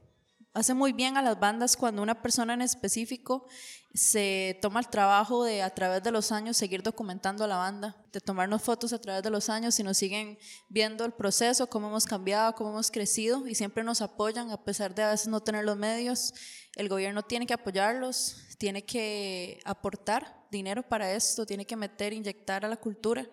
[0.54, 3.48] hace muy bien a las bandas cuando una persona en específico
[3.94, 7.96] se toma el trabajo de a través de los años seguir documentando a la banda,
[8.12, 10.40] de tomarnos fotos a través de los años y nos siguen
[10.70, 14.96] viendo el proceso, cómo hemos cambiado, cómo hemos crecido y siempre nos apoyan a pesar
[14.96, 16.34] de a veces no tener los medios.
[16.76, 22.66] El gobierno tiene que apoyarlos, tiene que aportar dinero para esto, tiene que meter, inyectar
[22.66, 23.28] a la cultura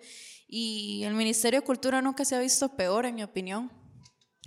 [0.46, 3.70] y el Ministerio de Cultura nunca se ha visto peor, en mi opinión,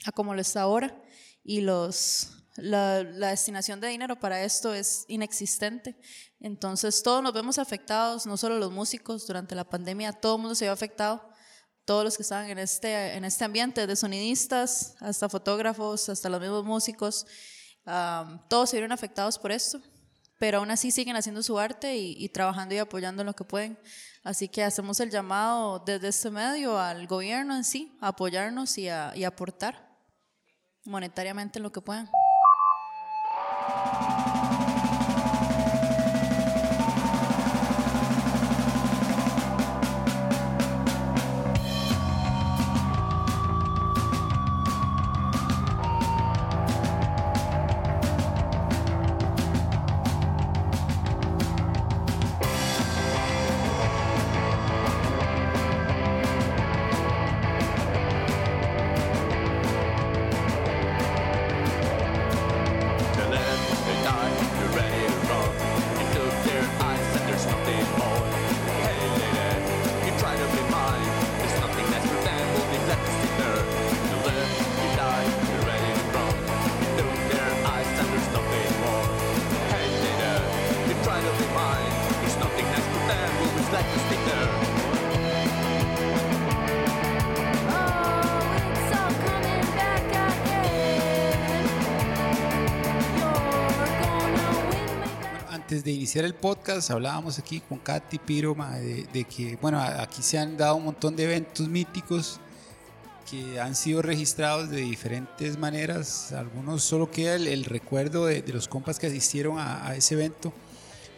[0.06, 1.02] a como lo está ahora
[1.44, 5.98] y los la, destinación de dinero para esto es inexistente.
[6.40, 10.56] Entonces todos nos vemos afectados, no solo los músicos, durante la pandemia todo el mundo
[10.56, 11.28] se vio afectado,
[11.86, 16.40] todos los que estaban en este, en este ambiente, de sonidistas hasta fotógrafos, hasta los
[16.40, 17.26] mismos músicos,
[18.48, 19.82] todos se vieron afectados por esto,
[20.40, 23.78] pero aún así siguen haciendo su arte y, trabajando y apoyando lo que pueden.
[24.24, 28.88] Así que hacemos el llamado desde este medio al gobierno en sí, a apoyarnos y
[29.16, 29.90] y aportar
[30.86, 32.10] monetariamente en lo que puedan.
[96.04, 98.58] Iniciar el podcast hablábamos aquí con Katy Piro
[99.14, 102.42] de, que, bueno, aquí se han dado un montón de eventos míticos
[103.32, 106.34] que han sido registrados de diferentes maneras.
[106.34, 110.52] Algunos solo queda el, recuerdo de, los compas que asistieron a, ese evento.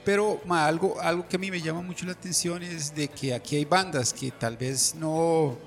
[0.04, 3.56] Pero algo, algo que a mí me llama mucho la atención es de que aquí
[3.56, 5.58] hay bandas que tal vez no,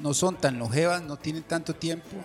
[0.00, 2.16] no son tan longevas, no tienen tanto tiempo,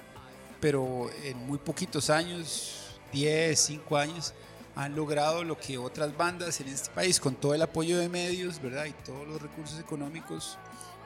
[0.59, 4.33] pero en muy poquitos años, 10, 5 años,
[4.75, 8.61] han logrado lo que otras bandas en este país, con todo el apoyo de medios,
[8.61, 8.85] ¿verdad?
[8.85, 10.57] Y todos los recursos económicos,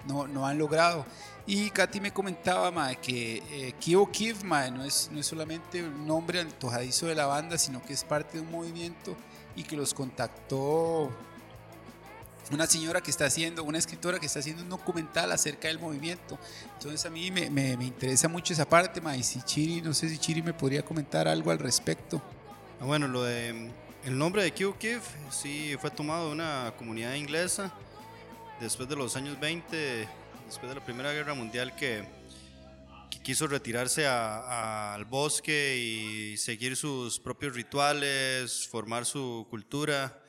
[0.08, 1.06] no, no han logrado.
[1.47, 6.06] Y Katy me comentaba, ma, que eh, Kivo Kiv, no, es, no es solamente un
[6.08, 9.15] nombre antojadizo de la banda, sino que es parte de un movimiento
[9.56, 11.12] y que los contactó
[12.51, 16.38] una señora que está haciendo, una escritora que está haciendo un documental acerca del movimiento.
[16.73, 19.93] Entonces a mí me, me, me interesa mucho esa parte, ma, y si Chiri, no
[19.93, 22.21] sé si Chiri me podría comentar algo al respecto.
[22.79, 23.71] Ah, bueno, lo de
[24.03, 27.73] el nombre de Kiev sí fue tomado de una comunidad inglesa
[28.59, 30.07] después de los años 20
[30.45, 32.05] después de la Primera Guerra Mundial que,
[33.23, 40.21] quiso retirarse al bosque y seguir sus propios rituales, formar su cultura,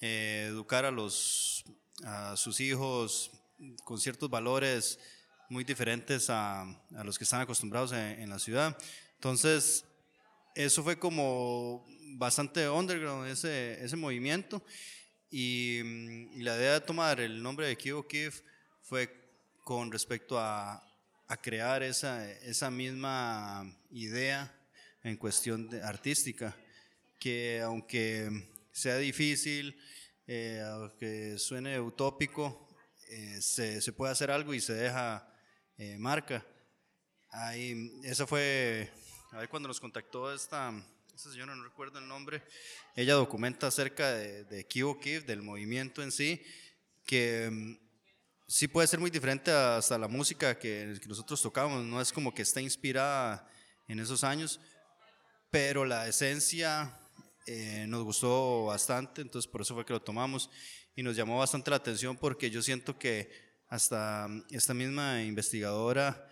[0.00, 1.64] eh, educar a, los,
[2.02, 3.30] a sus hijos
[3.84, 4.98] con ciertos valores
[5.50, 8.78] muy diferentes a, a los que están acostumbrados en, en la ciudad.
[9.16, 9.84] Entonces,
[10.54, 11.86] eso fue como
[12.16, 14.62] bastante underground ese, ese movimiento
[15.30, 18.42] y, mm, la idea de tomar el nombre de Kibo Kif
[18.82, 19.08] fue
[19.64, 20.82] con respecto a,
[21.28, 24.52] a crear esa, esa misma idea
[25.04, 26.56] en cuestión artística,
[27.18, 28.28] que aunque
[28.72, 29.78] sea difícil,
[30.26, 32.68] eh, aunque suene utópico,
[33.08, 35.32] eh, se, se puede hacer algo y se deja
[35.76, 36.44] eh, marca.
[37.30, 38.90] Ahí, esa fue,
[39.32, 40.72] ahí cuando nos contactó esta,
[41.14, 42.42] esta señora, no recuerdo el nombre,
[42.96, 46.42] ella documenta acerca de, de Kibo del movimiento en sí,
[47.06, 47.78] que mm,
[48.46, 52.34] sí puede ser muy diferente hasta la música que, que nosotros tocamos, no es como
[52.34, 53.48] que está inspirada
[53.86, 54.60] en esos años,
[55.50, 56.98] pero la esencia
[57.46, 60.50] eh, nos gustó bastante, entonces por eso fue que lo tomamos
[60.96, 63.30] y nos llamó bastante la atención porque yo siento que
[63.68, 66.28] hasta mm, esta misma investigadora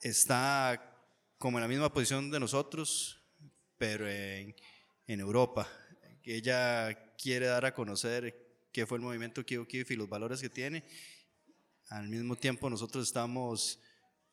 [0.00, 0.89] está
[1.40, 3.18] como en la misma posición de nosotros,
[3.78, 4.54] pero en,
[5.06, 5.66] en Europa.
[6.22, 10.50] Ella quiere dar a conocer qué fue el movimiento Kibo Kif y los valores que
[10.50, 10.84] tiene.
[11.88, 13.80] Al mismo tiempo nosotros estamos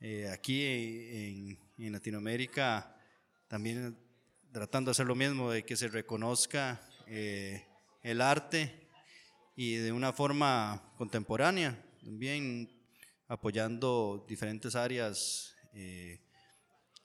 [0.02, 2.94] eh, aquí en, en Latinoamérica
[3.48, 3.98] también
[4.52, 7.66] tratando de hacer lo mismo, de que se reconozca eh,
[8.04, 8.90] el arte
[9.56, 12.70] y de una forma contemporánea, también
[13.30, 16.27] apoyando diferentes áreas eh,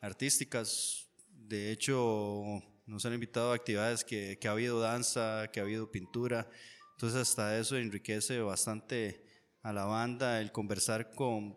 [0.03, 1.09] artísticas.
[1.31, 5.91] De hecho, nos han invitado a actividades que, que ha habido danza, que ha habido
[5.91, 6.51] pintura.
[6.97, 9.25] Entonces, hasta eso enriquece bastante
[9.63, 11.57] a la banda el conversar con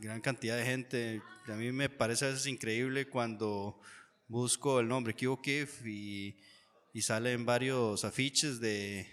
[0.00, 1.22] gran cantidad de gente.
[1.48, 3.80] A mí me parece a veces increíble cuando
[4.28, 6.36] busco el nombre Kibo Kif y,
[6.94, 9.06] y salen varios afiches de,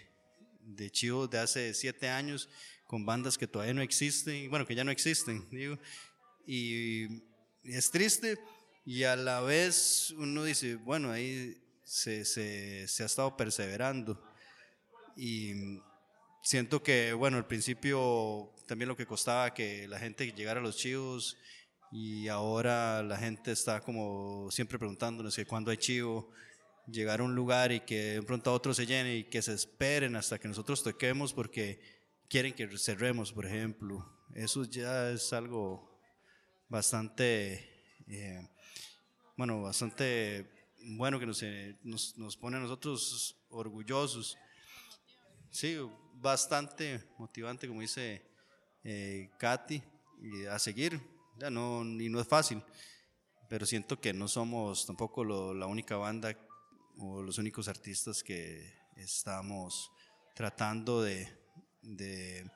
[0.60, 2.48] de chivos de hace siete años
[2.86, 5.78] con bandas que todavía no existen, bueno, que ya no existen, digo.
[6.46, 7.29] Y
[7.64, 8.38] es triste
[8.84, 14.22] y a la vez uno dice, bueno, ahí se, se, se ha estado perseverando.
[15.16, 15.80] Y
[16.42, 20.76] siento que, bueno, al principio también lo que costaba que la gente llegara a los
[20.76, 21.36] chivos
[21.92, 26.30] y ahora la gente está como siempre preguntándonos que cuando hay chivo,
[26.86, 29.52] llegar a un lugar y que de pronto a otro se llene y que se
[29.52, 31.80] esperen hasta que nosotros toquemos porque
[32.28, 34.08] quieren que cerremos, por ejemplo.
[34.34, 35.89] Eso ya es algo
[36.70, 37.68] bastante,
[38.08, 38.48] eh,
[39.36, 40.50] bueno, bastante
[40.96, 44.38] bueno que nos, eh, nos, nos pone a nosotros orgullosos.
[45.50, 45.76] Sí,
[46.14, 48.22] bastante motivante, como dice
[48.84, 49.82] eh, Katy,
[50.22, 51.00] y a seguir.
[51.38, 52.62] Ya no, y no es fácil,
[53.48, 56.36] pero siento que no somos tampoco lo- la única banda
[56.98, 59.90] o los únicos artistas que estamos
[60.34, 61.28] tratando de,
[61.82, 62.50] de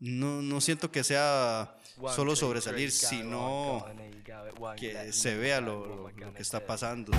[0.00, 1.74] no, no siento que sea
[2.14, 3.84] solo sobresalir, sino
[4.76, 7.12] que se vea lo, lo- que está pasando.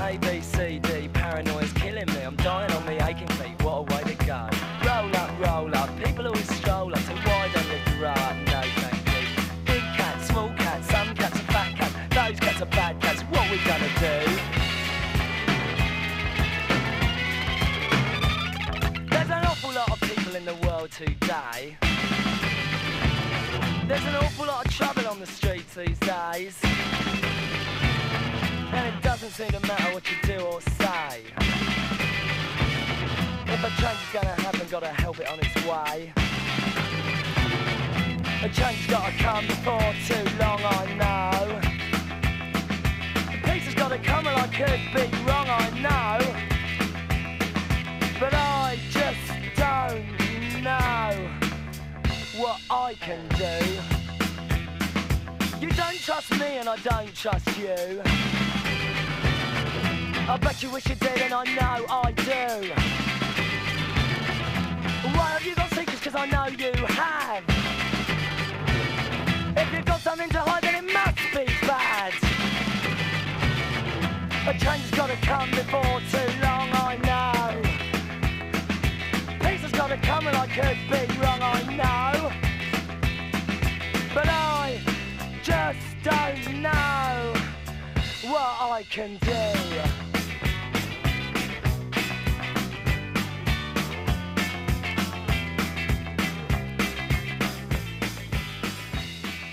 [6.03, 6.31] People?
[19.09, 21.77] There's an awful lot of in the world today.
[23.87, 26.59] There's an awful lot of trouble on the streets these days.
[28.73, 31.23] And it doesn't seem to matter what you do or say.
[33.45, 36.11] If a change is gonna happen, gotta help it on its way.
[38.43, 41.61] A change's gotta come before too long, I know.
[43.45, 46.16] Peace has gotta come, and I could be wrong, I know.
[52.87, 53.59] I can do.
[55.59, 58.01] You don't trust me, and I don't trust you.
[60.29, 62.71] I bet you wish you did, and I know I do.
[65.17, 65.99] Why have you got secrets?
[66.01, 67.43] Cause I know you have.
[69.57, 72.13] If you've got something to hide, then it must be bad.
[74.47, 77.61] A change has gotta come before too long, I know.
[79.41, 82.46] Peace has gotta come, and I could be wrong, I know.
[86.07, 87.33] Don't know
[88.31, 89.33] what I can do.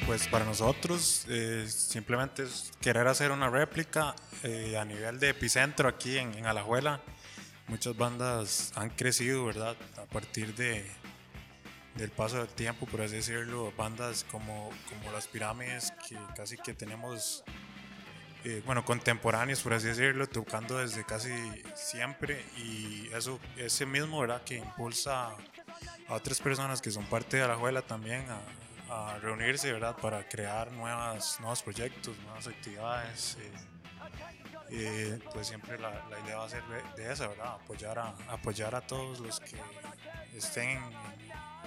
[0.07, 5.89] pues para nosotros eh, simplemente es querer hacer una réplica eh, a nivel de epicentro
[5.89, 7.01] aquí en, en Alajuela.
[7.67, 9.75] Muchas bandas han crecido, ¿verdad?
[9.97, 10.89] A partir de,
[11.97, 16.75] del paso del tiempo, por así decirlo, bandas como, como Las Pirámides, que casi que
[16.75, 17.45] tenemos,
[18.45, 21.31] eh, bueno, contemporáneos, por así decirlo, tocando desde casi
[21.75, 24.43] siempre y eso, ese mismo, ¿verdad?
[24.45, 25.29] Que impulsa
[26.09, 28.25] a otras personas que son parte de la juela también
[28.91, 29.97] a, a reunirse, ¿verdad?
[29.97, 33.37] Para crear nuevas, nuevos proyectos, nuevas actividades.
[33.41, 33.51] eh,
[34.71, 36.63] eh, pues siempre la, la idea va a ser
[36.97, 37.55] de, esa, ¿verdad?
[37.63, 39.57] Apoyar a, apoyar a todos los que
[40.37, 40.83] estén en,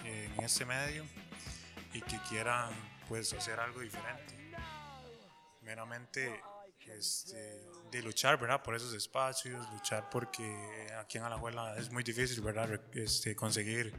[0.07, 1.05] en este medio
[1.93, 2.71] y que quieran
[3.07, 4.35] pues hacer algo diferente.
[5.61, 6.41] Meramente
[6.95, 8.61] este, de luchar, ¿verdad?
[8.63, 12.79] Por esos espacios, luchar porque aquí en Alajuela es muy difícil, ¿verdad?
[12.93, 13.93] Este, conseguir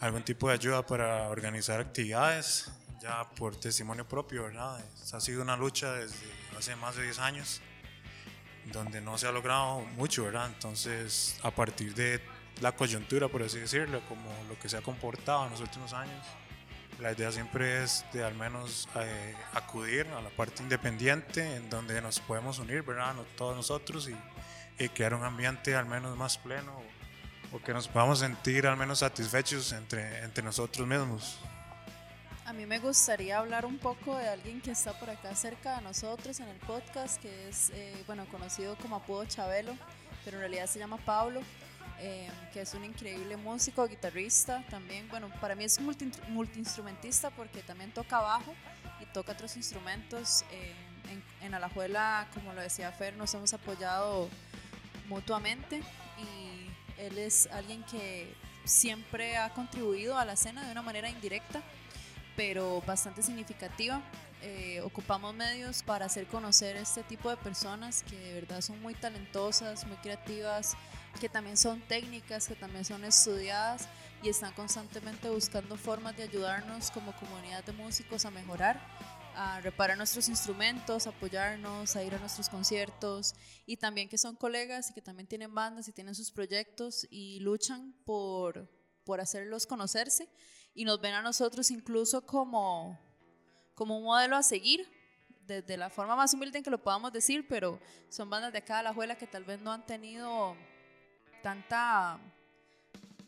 [0.00, 2.70] algún tipo de ayuda para organizar actividades,
[3.00, 4.80] ya por testimonio propio, ¿verdad?
[5.02, 6.16] Es- ha sido una lucha desde
[6.56, 7.60] hace más de 10 años,
[8.72, 10.46] donde no se ha logrado mucho, ¿verdad?
[10.48, 12.20] Entonces, a partir de
[12.60, 16.24] la coyuntura, por así decirlo, como lo que se ha comportado en los últimos años,
[17.00, 22.00] la idea siempre es de al menos eh, acudir a la parte independiente en donde
[22.02, 23.14] nos podemos unir, ¿verdad?
[23.36, 26.72] Todos nosotros y, y crear un ambiente al menos más pleno
[27.52, 31.38] o, o que nos podamos sentir al menos satisfechos entre, entre nosotros mismos.
[32.48, 35.82] A mí me gustaría hablar un poco de alguien que está por acá cerca de
[35.82, 39.76] nosotros en el podcast, que es, eh, bueno, conocido como apodo Chabelo,
[40.24, 41.42] pero en realidad se llama Pablo,
[42.00, 45.08] eh, que es un increíble músico, guitarrista también.
[45.08, 48.54] Bueno, para mí es multi, multiinstrumentista porque también toca bajo
[49.00, 50.44] y toca otros instrumentos.
[50.52, 50.74] eh,
[51.10, 54.28] en, en Alajuela, como lo decía Fer, nos hemos apoyado
[55.08, 55.82] mutuamente
[56.18, 58.34] y él es alguien que
[58.64, 61.62] siempre ha contribuido a la escena de una manera indirecta
[62.38, 64.00] pero bastante significativa.
[64.42, 68.94] Eh, ocupamos medios para hacer conocer este tipo de personas que de verdad son muy
[68.94, 70.76] talentosas, muy creativas,
[71.20, 73.88] que también son técnicas, que también son estudiadas
[74.22, 78.80] y están constantemente buscando formas de ayudarnos como comunidad de músicos a mejorar,
[79.34, 83.34] a reparar nuestros instrumentos, apoyarnos, a ir a nuestros conciertos.
[83.66, 87.38] Y también que son colegas y que también tienen bandas y tienen sus proyectos y
[87.40, 88.68] luchan por,
[89.04, 90.28] por hacerlos conocerse.
[90.74, 92.98] Y nos ven a nosotros incluso como,
[93.74, 94.88] como un modelo a seguir,
[95.46, 97.80] desde la forma más humilde en que lo podamos decir, pero
[98.10, 100.56] son bandas de acá de la Juela que tal vez no han tenido
[101.48, 102.18] tanta,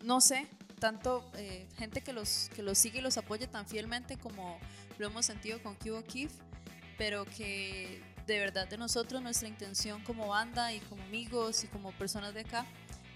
[0.03, 0.47] no sé,
[0.79, 4.59] tanto eh, gente que los, que los sigue y los apoya tan fielmente como
[4.99, 6.31] lo hemos sentido con Cubo Keef,
[6.99, 11.93] pero que de verdad de nosotros nuestra intención como banda y como amigos y como
[11.93, 12.67] personas de acá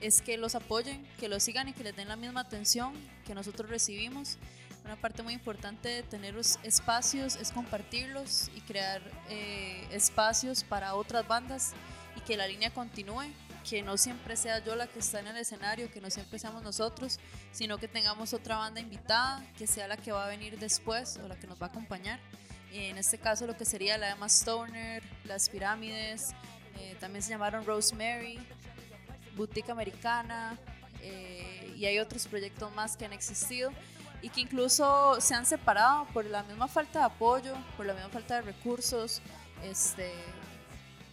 [0.01, 2.95] es que los apoyen, que los sigan y que les den la misma atención
[3.27, 4.39] que nosotros recibimos.
[4.87, 10.95] Una parte muy importante de tener los espacios es compartirlos y crear eh, espacios para
[10.95, 11.75] otras bandas
[12.17, 13.25] y que la línea continúe,
[13.69, 16.62] que no siempre sea yo la que está en el escenario, que no siempre seamos
[16.62, 17.19] nosotros,
[17.53, 21.29] sino que tengamos otra banda invitada, que sea la que va a venir después o
[21.29, 22.21] la que nos va a acompañar.
[22.73, 26.35] En este caso lo que sería la Emma Stoner, Las Pirámides,
[26.79, 28.39] eh, también se llamaron Rosemary,
[29.37, 30.59] Boutique Americana
[31.01, 33.73] eh, y hay otros proyectos más que han existido
[34.23, 38.09] y que incluso se han separado por la misma falta de apoyo, por la misma
[38.09, 39.21] falta de recursos.
[39.62, 40.11] Este,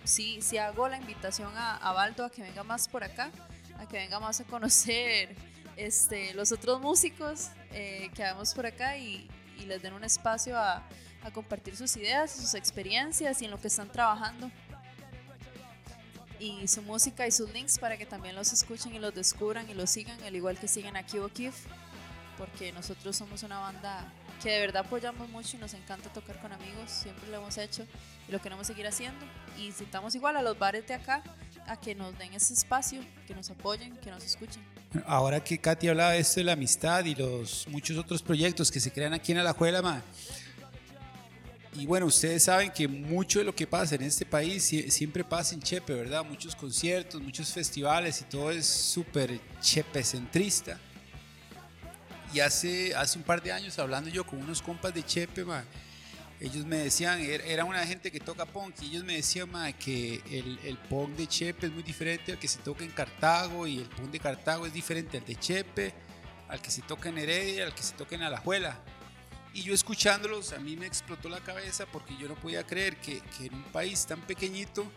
[0.04, 3.32] sí, sí hago la invitación a, a a que venga más por acá,
[3.78, 5.36] a que venga más a conocer
[5.78, 10.58] este, los otros músicos eh, que vemos por acá y, y les den un espacio
[10.58, 10.84] a,
[11.34, 14.50] compartir sus ideas, sus experiencias y en lo que están trabajando.
[16.40, 19.76] Y su música y sus links para que también los escuchen y los descubran y
[19.76, 21.30] los sigan, al igual que siguen a Kibo
[22.40, 24.12] porque nosotros somos una banda
[24.42, 27.86] que de verdad apoyamos mucho y nos encanta tocar con amigos, siempre lo hemos hecho
[28.28, 29.26] y lo queremos seguir haciendo.
[29.58, 31.24] Y citamos igual a los bares de acá
[31.68, 34.64] a que nos den ese espacio, que nos apoyen, que nos escuchen.
[35.06, 38.80] Ahora que Katy hablaba de esto de la amistad y los muchos otros proyectos que
[38.80, 40.02] se crean aquí en Alajuela, ma,
[41.74, 45.24] y bueno, ustedes saben que mucho de lo que pasa en este país sie- siempre
[45.24, 46.26] pasa en Chepe, ¿verdad?
[46.26, 50.78] Muchos conciertos, muchos festivales y todo es súper chepecentrista.
[52.34, 55.44] Y hace, hace un par de años, hablando yo con unos compas de Chepe,
[56.40, 59.72] ellos me decían, er- era una gente que toca punk, y ellos me decían ma,
[59.74, 63.68] que el, el punk de Chepe es muy diferente al que se toca en Cartago,
[63.68, 65.94] y el punk de Cartago es diferente al de Chepe,
[66.48, 68.80] al que se toca en Heredia, al que se toca en Alajuela.
[69.54, 73.20] Y yo escuchándolos, a mí me explotó la cabeza porque yo no podía creer que,
[73.38, 74.90] que en un país tan pequeñito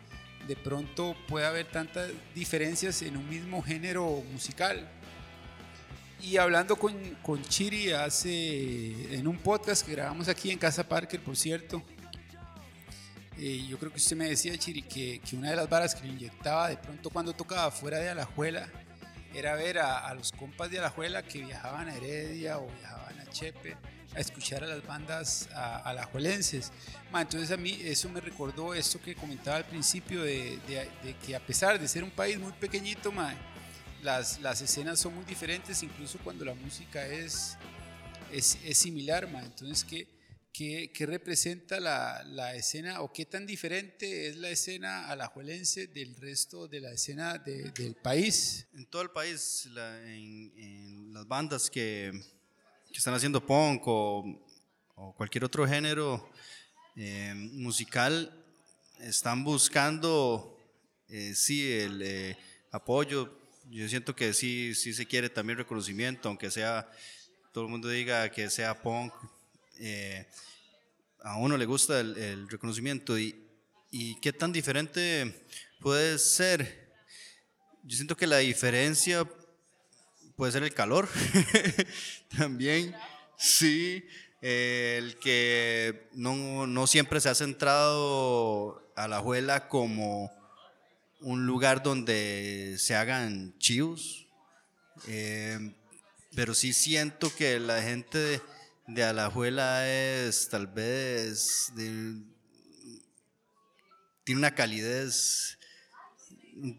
[0.47, 4.89] de pronto pueda haber tantas diferencias en un mismo género musical.
[6.25, 11.21] Y hablando con, con Chiri hace, en un podcast que grabamos aquí en Casa Parker,
[11.23, 11.83] por cierto,
[13.39, 16.07] eh, yo creo que usted me decía, Chiri, que, que una de las varas que
[16.07, 18.69] le inyectaba de pronto cuando tocaba fuera de Alajuela
[19.35, 23.27] era ver a, a los compas de Alajuela que viajaban a Heredia o viajaban a
[23.31, 23.77] Chepe
[24.15, 26.73] a escuchar a las bandas alajuelenses.
[27.13, 31.17] Ma, entonces a mí eso me recordó esto que comentaba al principio de, de- de
[31.27, 33.35] que a pesar de ser un país muy pequeñito, ma,
[34.05, 37.57] las, las escenas son muy diferentes, incluso cuando la música es,
[38.31, 39.31] es, es similar.
[39.31, 39.43] Ma.
[39.43, 40.07] Entonces, ¿qué,
[40.53, 46.15] qué, qué representa la, la escena o qué tan diferente es la escena alajuelense del
[46.17, 48.67] resto de la escena de- del país?
[48.75, 52.13] En todo el país, la- en, en las bandas que,
[52.93, 54.23] que están haciendo punk o,
[54.97, 56.31] o cualquier otro género
[56.97, 58.31] eh, musical,
[59.01, 60.57] están buscando,
[61.09, 62.37] eh, sí, el eh,
[62.71, 63.43] apoyo.
[63.71, 66.91] Yo siento que sí, sí se quiere también reconocimiento, aunque sea,
[67.53, 69.13] todo el mundo diga que sea punk.
[69.79, 70.27] eh,
[71.23, 73.35] a uno le gusta el, el reconocimiento y,
[73.91, 75.47] y qué tan diferente
[75.81, 76.93] puede ser.
[77.83, 79.27] Yo siento que la diferencia
[80.37, 81.09] puede ser el calor
[82.37, 82.95] también,
[83.39, 84.05] sí,
[84.43, 90.31] eh, el que no, no siempre se ha centrado a la juela como
[91.25, 94.27] un lugar donde se hagan chivos,
[95.09, 95.59] eh,
[96.35, 98.41] pero sí siento que la gente de,
[98.89, 101.73] de Alajuela es tal vez
[104.25, 105.59] tiene una calidez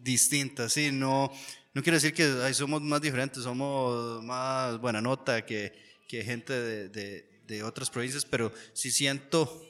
[0.02, 1.30] distinta, sí, no,
[1.74, 5.72] no quiero decir que ay, somos más diferentes, somos más buena nota que,
[6.08, 9.62] que gente de, de- de otras provincias, pero sí siento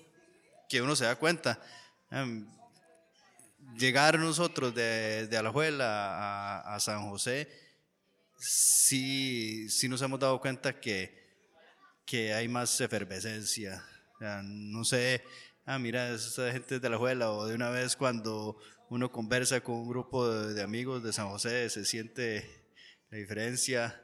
[0.69, 1.61] que uno se da cuenta.
[2.11, 2.47] em,
[3.79, 7.49] llegar nosotros de, de Alajuela a, a San José,
[8.39, 11.27] sí, sí nos hemos dado cuenta que,
[12.05, 13.85] que hay más efervescencia.
[14.15, 15.25] O sea, no sé,
[15.65, 18.59] ah, mira, esa gente de la juela, o de una vez cuando
[18.89, 22.49] uno conversa con un grupo de, de amigos de San José, se siente
[23.11, 24.03] la diferencia.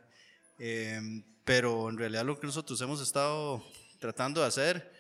[0.59, 1.01] Eh,
[1.45, 3.65] pero en realidad lo que nosotros hemos estado
[3.99, 4.93] tratando de hacer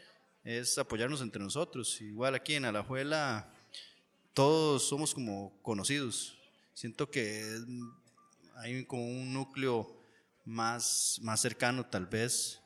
[0.44, 2.00] es apoyarnos entre nosotros.
[2.00, 3.51] Igual aquí en Alajuela,
[4.34, 6.38] todos somos como conocidos.
[6.74, 7.60] Siento que
[8.56, 10.02] hay como un núcleo
[10.44, 12.60] más, más cercano tal vez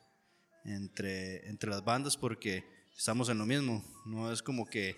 [0.65, 2.63] entre, entre las bandas porque
[2.95, 3.83] estamos en lo mismo.
[4.05, 4.97] No es como que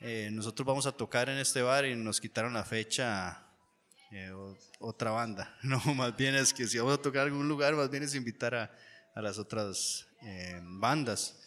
[0.00, 3.46] eh, nosotros vamos a tocar en este bar y nos quitaron la fecha
[4.10, 4.32] eh,
[4.78, 5.56] otra banda.
[5.62, 8.14] No, más bien es que si vamos a tocar en algún lugar, más bien es
[8.14, 8.78] invitar a,
[9.14, 11.40] a las otras eh, bandas.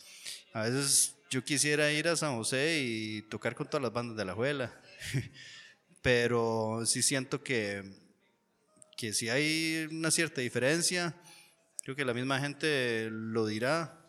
[0.53, 4.25] A veces yo quisiera ir a San José y tocar con todas las bandas de
[4.25, 4.81] la juela,
[6.01, 7.83] pero sí siento que,
[8.97, 11.15] que si hay una cierta diferencia,
[11.83, 14.03] creo que la misma gente lo dirá,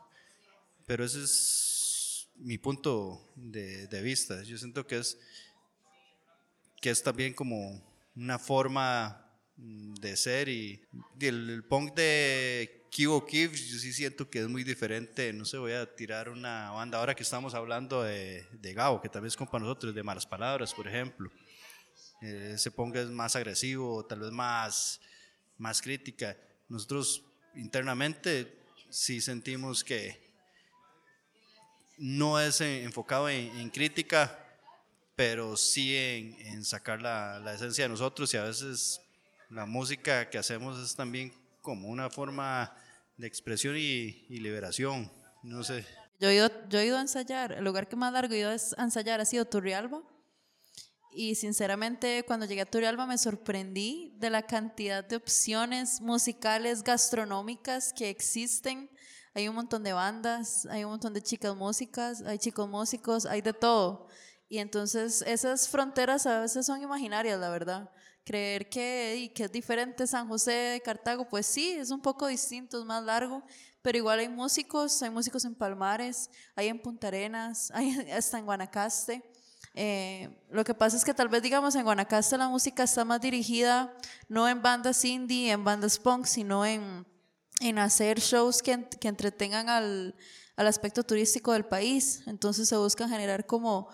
[0.87, 4.43] pero ese es mi punto de, de vista.
[4.43, 5.19] Yo siento que es,
[6.81, 7.83] que es también como
[8.17, 10.83] una forma de ser y,
[11.19, 15.33] y el, el punk de Kibo Kiv, yo sí siento que es muy diferente.
[15.33, 19.09] No sé, voy a tirar una banda ahora que estamos hablando de, de Gabo, que
[19.09, 21.31] también es compa nosotros, de Malas Palabras, por ejemplo.
[22.21, 25.01] Eh, punk es más agresivo, tal vez más,
[25.57, 26.37] más crítica.
[26.69, 27.23] Nosotros
[27.55, 30.29] internamente sí sentimos que
[31.97, 34.37] no es enfocado en, en crítica,
[35.15, 39.01] pero sí en, en sacar la, la esencia de nosotros y a veces
[39.49, 42.75] la música que hacemos es también como una forma
[43.17, 45.11] de expresión y, liberación.
[45.43, 45.85] No sé.
[46.19, 48.51] Yo he, ido, yo he ido a ensayar, el lugar que más largo he ido
[48.51, 50.03] a ensayar ha sido Turrialba.
[51.13, 57.93] Y sinceramente, cuando llegué a Turrialba me sorprendí de la cantidad de opciones musicales, gastronómicas
[57.93, 58.91] que existen.
[59.35, 63.43] Hay un montón de bandas, hay un montón de chicas músicas, hay chicos músicos, hay
[63.43, 64.09] de todo.
[64.49, 67.91] Y entonces esas fronteras a veces son imaginarias, la verdad.
[68.31, 72.79] Creer que, que es diferente San José de Cartago, pues sí, es un poco distinto,
[72.79, 73.43] es más largo,
[73.83, 78.45] pero igual hay músicos, hay músicos en Palmares, hay en Punta Arenas, hay hasta en
[78.45, 79.25] Guanacaste.
[79.75, 83.21] Eh, lo que pasa es que tal vez, digamos, en Guanacaste la música está más
[83.21, 83.93] dirigida
[84.29, 87.05] no en bandas indie, en bandas punk, sino en,
[87.59, 90.15] en hacer shows que, que entretengan al,
[90.55, 92.23] al aspecto turístico del país.
[92.29, 93.89] Entonces se buscan generar como,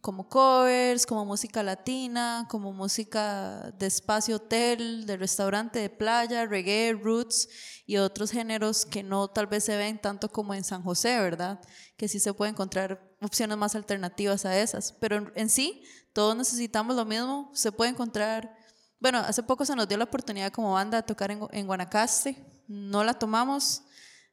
[0.00, 6.92] como covers, como música latina, como música de espacio hotel, de restaurante, de playa, reggae,
[6.92, 7.48] roots
[7.86, 11.60] y otros géneros que no tal vez se ven tanto como en San José, ¿verdad?
[11.96, 14.92] Que sí se puede encontrar opciones más alternativas a esas.
[15.00, 17.50] Pero en, en sí, todos necesitamos lo mismo.
[17.54, 18.56] Se puede encontrar
[19.02, 22.36] bueno, hace poco se nos dio la oportunidad como banda de tocar en, en Guanacaste.
[22.68, 23.82] No la tomamos,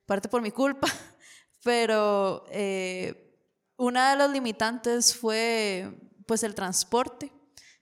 [0.06, 0.88] parte por mi culpa,
[1.64, 3.29] pero eh,
[3.80, 7.32] una de las limitantes fue pues el transporte,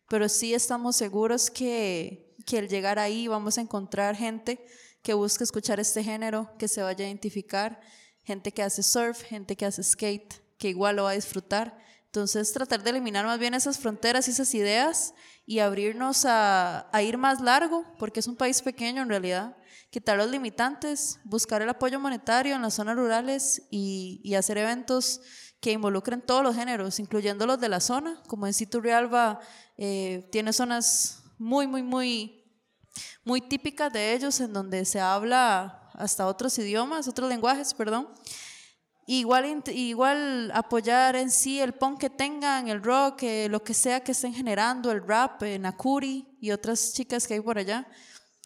[0.08, 4.64] pero sí estamos seguros que, que al llegar ahí vamos a encontrar gente
[5.02, 7.82] que busque escuchar este género, que se vaya a identificar,
[8.24, 11.78] gente que hace surf, gente que hace skate, que igual lo va a disfrutar.
[12.06, 15.14] Entonces, tratar de eliminar más bien esas fronteras y esas ideas
[15.46, 19.58] y abrirnos a, a ir más largo, porque es un país pequeño en realidad.
[19.90, 25.22] Quitar los limitantes, buscar el apoyo monetario en las zonas rurales y, y hacer eventos
[25.60, 29.40] que involucren todos los géneros, incluyendo los de la zona, como en Situ Realba
[29.78, 32.44] eh, tiene zonas muy, muy, muy,
[33.24, 38.08] muy típicas de ellos, en donde se habla hasta otros idiomas, otros lenguajes, perdón.
[39.10, 44.02] Igual, igual apoyar en sí el punk que tengan, el rock, eh, lo que sea
[44.02, 47.88] que estén generando, el rap, eh, Nakuri y otras chicas que hay por allá,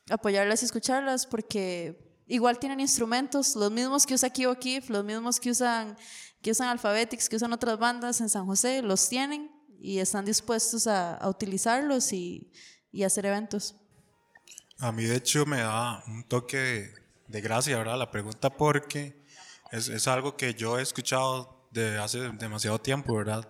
[0.10, 5.40] apoyarlas y escucharlas porque igual tienen instrumentos, los mismos que usa Kibo Kif, los mismos
[5.40, 5.98] que usan,
[6.42, 10.88] que usan Alphabetics, que usan otras bandas en San José, los tienen y están dispuestos
[10.88, 12.52] a, utilizarlos y,
[12.92, 13.76] y hacer eventos.
[14.80, 16.92] A mí de hecho me da un toque
[17.28, 17.98] de, gracia, ¿verdad?
[17.98, 19.24] La pregunta porque
[19.72, 23.48] es, algo que yo he escuchado de hace demasiado tiempo, ¿verdad?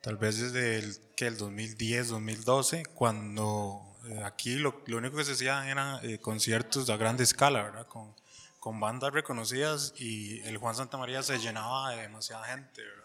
[0.00, 5.32] Tal vez desde el, que el 2010, 2012, cuando eh, aquí lo, único que se
[5.32, 7.86] hacían eran eh, conciertos a grande escala, ¿verdad?
[8.60, 13.04] Con bandas reconocidas y el Juan Santa María se llenaba de demasiada gente, ¿verdad?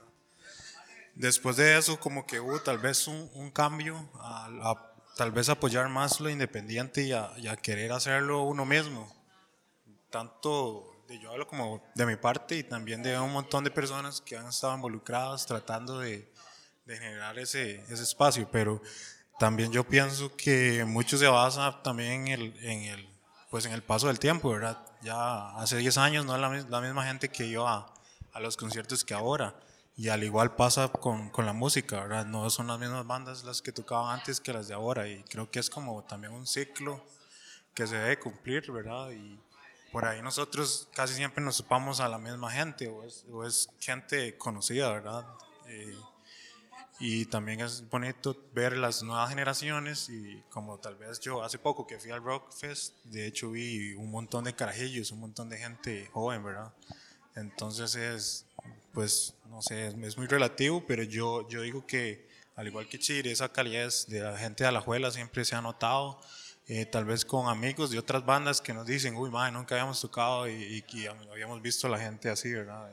[1.16, 5.48] Después de eso, como que hubo tal vez un, un cambio a, a tal vez
[5.48, 9.10] apoyar más lo independiente y a, y a querer hacerlo uno mismo.
[10.10, 14.22] Tanto de yo hablo como de mi parte y también de un montón de personas
[14.22, 16.30] que han estado involucradas tratando de,
[16.86, 18.82] de generar ese, ese espacio, pero
[19.40, 23.15] también yo pienso que mucho se basa también en el, en el,
[23.56, 24.86] pues en el paso del tiempo, ¿verdad?
[25.02, 27.90] Ya hace 10 años no es la, la misma gente que iba
[28.34, 29.56] a los conciertos que ahora.
[29.96, 32.26] Y al igual pasa con, con la música, ¿verdad?
[32.26, 35.08] No son las mismas bandas las que tocaban antes que las de ahora.
[35.08, 37.02] Y creo que es como también un ciclo
[37.74, 39.12] que se debe cumplir, ¿verdad?
[39.12, 39.40] Y
[39.90, 43.70] por ahí nosotros casi siempre nos topamos a la misma gente o es, o es
[43.80, 45.26] gente conocida, ¿verdad?
[45.68, 45.96] Eh,
[47.00, 51.86] y también es bonito ver las nuevas generaciones y como tal vez yo hace poco
[51.86, 56.10] que fui al Rockfest, de hecho vi un montón de carajillos, un montón de gente
[56.14, 56.74] joven, ¿verdad?
[57.36, 58.46] Entonces es,
[58.94, 63.32] pues, no sé, es, muy relativo, pero yo, yo digo que al igual que Chile,
[63.32, 66.20] esa calidad de la gente de Alajuela siempre se ha notado.
[66.68, 70.02] eh, tal vez con amigos de otras bandas que nos dicen, uy, madre, nunca habíamos
[70.02, 72.90] tocado y, y que habíamos visto a la gente así, ¿verdad?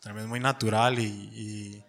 [0.00, 1.84] Tal vez muy natural y, y,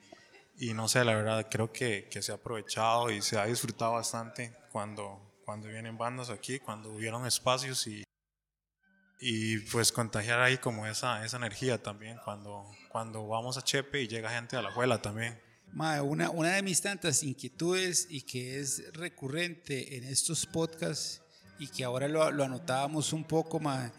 [0.59, 3.93] y no sé, la verdad, creo que, que se ha aprovechado y se ha disfrutado
[3.93, 8.03] bastante cuando, cuando vienen bandas aquí, cuando hubieron espacios y,
[9.21, 14.07] y pues contagiar ahí como esa, esa energía también cuando, cuando vamos a Chepe y
[14.09, 15.41] llega gente a la juela también.
[15.73, 21.21] Una, una de mis tantas inquietudes y que es recurrente en estos podcasts
[21.57, 23.91] y que ahora lo, lo anotábamos un poco, mae,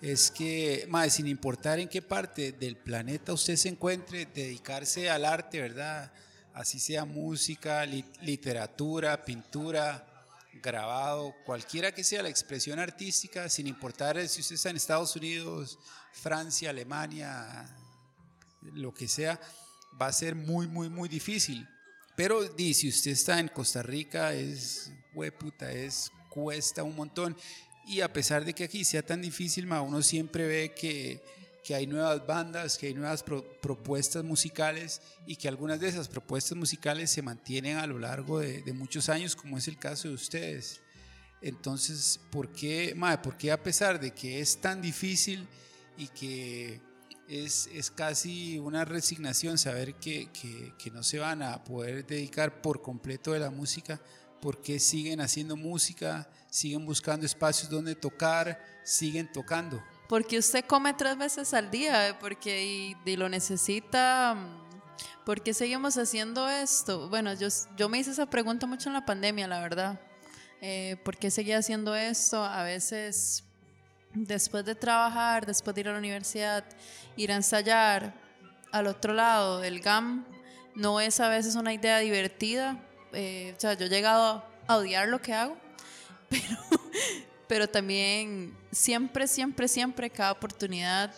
[0.00, 5.24] es que, mae, sin importar en qué parte del planeta usted se encuentre, dedicarse al
[5.24, 6.12] arte, ¿verdad?
[6.54, 10.04] Así sea música, li- literatura, pintura,
[10.62, 15.78] grabado, cualquiera que sea la expresión artística, sin importar si usted está en Estados Unidos,
[16.12, 17.66] Francia, Alemania,
[18.62, 19.40] lo que sea,
[20.00, 21.66] va a ser muy, muy, muy difícil.
[22.16, 27.36] Pero si usted está en Costa Rica, es, hueputa, es, cuesta un montón.
[27.88, 31.22] Y a pesar de que aquí sea tan difícil, ma, uno siempre ve que,
[31.64, 36.06] que hay nuevas bandas, que hay nuevas pro- propuestas musicales y que algunas de esas
[36.06, 40.08] propuestas musicales se mantienen a lo largo de, de muchos años, como es el caso
[40.08, 40.82] de ustedes.
[41.40, 45.46] Entonces, ¿por qué, ma, ¿por qué a pesar de que es tan difícil
[45.96, 46.80] y que
[47.26, 52.60] es, es casi una resignación saber que, que, que no se van a poder dedicar
[52.60, 53.98] por completo de la música,
[54.40, 59.82] por qué siguen haciendo música, siguen buscando espacios donde tocar, siguen tocando?
[60.08, 64.34] Porque usted come tres veces al día, eh, porque y, y lo necesita.
[64.34, 67.08] mm, ¿Por qué seguimos haciendo esto?
[67.10, 70.00] Bueno, yo, yo me hice esa pregunta mucho en la pandemia, la verdad.
[70.62, 72.42] Eh, ¿Por qué seguía haciendo esto?
[72.42, 73.44] A veces,
[74.14, 76.64] después de trabajar, después de ir a la universidad,
[77.16, 78.14] ir a ensayar
[78.72, 80.24] al otro lado del GAM,
[80.74, 82.82] no es a veces una idea divertida.
[83.12, 85.56] Eh, o sea, yo he llegado a odiar lo que hago,
[87.48, 91.12] pero también siempre, siempre, siempre cada oportunidad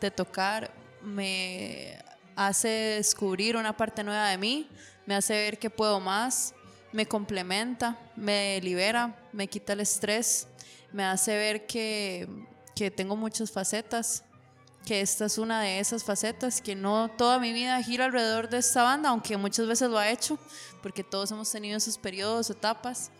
[0.00, 0.72] de tocar
[1.02, 1.98] me
[2.34, 4.68] hace descubrir una parte nueva de mí,
[5.06, 6.54] me hace ver que puedo más,
[6.92, 10.48] me complementa, me libera, me quita el estrés,
[10.92, 12.28] me hace ver que,
[12.74, 14.24] que tengo muchas facetas,
[14.86, 18.58] que esta es una de esas facetas, que no toda mi vida gira alrededor de
[18.58, 20.38] esta banda, aunque muchas veces lo ha hecho,
[20.80, 23.10] porque todos hemos tenido esos periodos, etapas.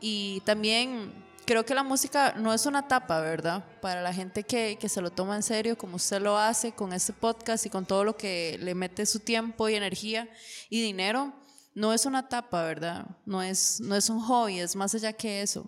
[0.00, 1.12] Y también
[1.44, 3.64] creo que la música no es una etapa, ¿verdad?
[3.82, 6.92] Para la gente que, que se lo toma en serio, como usted lo hace con
[6.92, 10.28] este podcast y con todo lo que le mete su tiempo y energía
[10.70, 11.32] y dinero,
[11.74, 13.06] no es una etapa, ¿verdad?
[13.26, 15.66] No es, no es un hobby, es más allá que eso.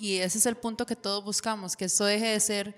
[0.00, 2.76] Y ese es el punto que todos buscamos, que esto deje de ser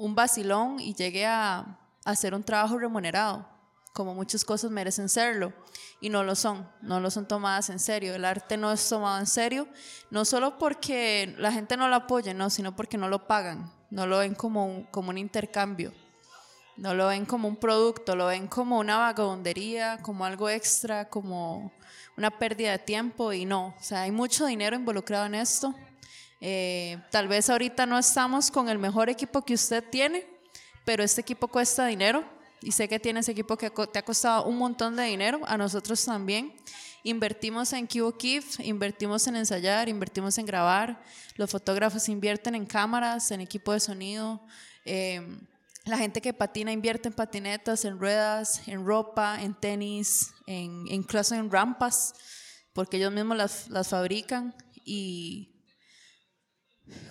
[0.00, 1.76] un vacilón y llegue a,
[2.16, 3.46] ser un trabajo remunerado,
[3.92, 5.52] como muchas cosas merecen serlo,
[6.00, 8.14] y no lo son, no lo son tomadas en serio.
[8.14, 9.68] El arte no es tomado en serio,
[10.10, 14.06] no solo porque la gente no lo apoya, no, sino porque no lo pagan, no
[14.06, 15.92] lo ven como un, como un intercambio,
[16.78, 21.72] no lo ven como un producto, lo ven como una vagabundería, como algo extra, como
[22.16, 25.74] una pérdida de tiempo, y no, o sea, hay mucho dinero involucrado en esto.
[26.40, 30.26] Eh, tal vez ahorita no estamos con el mejor equipo que usted tiene,
[30.84, 32.24] pero este equipo cuesta dinero
[32.62, 35.56] y sé que tiene ese equipo que te ha costado un montón de dinero, a
[35.56, 36.54] nosotros también.
[37.02, 41.02] Invertimos en Kif, invertimos en ensayar, invertimos en grabar,
[41.36, 44.40] los fotógrafos invierten en cámaras, en equipo de sonido,
[44.84, 45.26] eh,
[45.86, 51.34] la gente que patina invierte en patinetas, en ruedas, en ropa, en tenis, en, incluso
[51.34, 52.14] en rampas,
[52.74, 54.54] porque ellos mismos las, las fabrican.
[54.84, 55.49] Y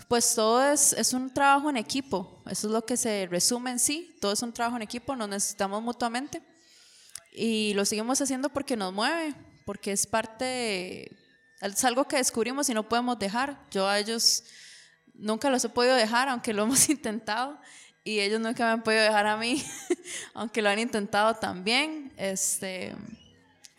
[0.07, 3.79] pues todo es, es un trabajo en equipo, eso es lo que se resume en
[3.79, 6.41] sí, todo es un trabajo en equipo, nos necesitamos mutuamente
[7.31, 9.33] y lo seguimos haciendo porque nos mueve,
[9.65, 11.15] porque es parte,
[11.61, 13.59] es algo que descubrimos y no podemos dejar.
[13.71, 14.43] Yo a ellos
[15.13, 17.59] nunca los he podido dejar, aunque lo hemos intentado,
[18.03, 19.63] y ellos nunca me han podido dejar a mí,
[20.33, 22.11] aunque lo han intentado también.
[22.17, 22.95] Este,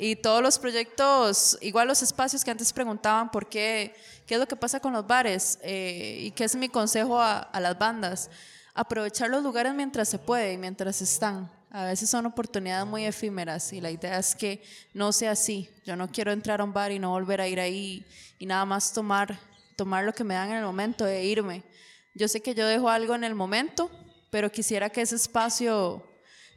[0.02, 3.94] y todos los proyectos, igual los espacios que antes preguntaban por qué,
[4.26, 7.50] qué es lo que pasa con los bares eh, y qué es mi consejo a,
[7.60, 8.30] las bandas.
[8.72, 11.52] Aprovechar los lugares mientras se puede y mientras están.
[11.70, 14.62] A veces son oportunidades muy efímeras y la idea es que
[14.94, 15.68] no sea así.
[15.84, 18.06] Yo no quiero entrar a un bar y no volver a ir ahí
[18.38, 19.38] y nada más tomar,
[19.76, 21.62] tomar lo que me dan en el momento e irme.
[22.14, 23.90] Yo sé que yo dejo algo en el momento,
[24.30, 26.09] pero quisiera que ese espacio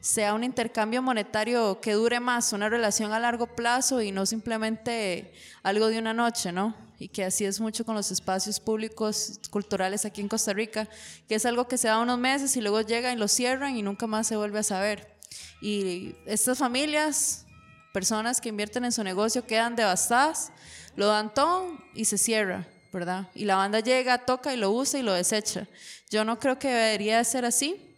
[0.04, 5.32] sea un intercambio monetario que dure más, una relación a largo plazo y no simplemente
[5.64, 6.76] algo de una noche, ¿no?
[7.00, 10.90] Y que así es mucho con los espacios públicos culturales aquí en Costa Rica,
[11.30, 13.82] que es algo que se da unos meses y luego llega y lo cierran y
[13.82, 15.16] nunca más se vuelve a saber.
[15.62, 17.46] Y estas familias,
[17.94, 20.52] personas que invierten en su negocio quedan devastadas,
[20.98, 23.30] lo dan todo y se cierra, ¿verdad?
[23.36, 25.66] Y la banda llega, toca y lo usa y lo desecha.
[26.10, 27.93] Yo no creo que debería de ser así.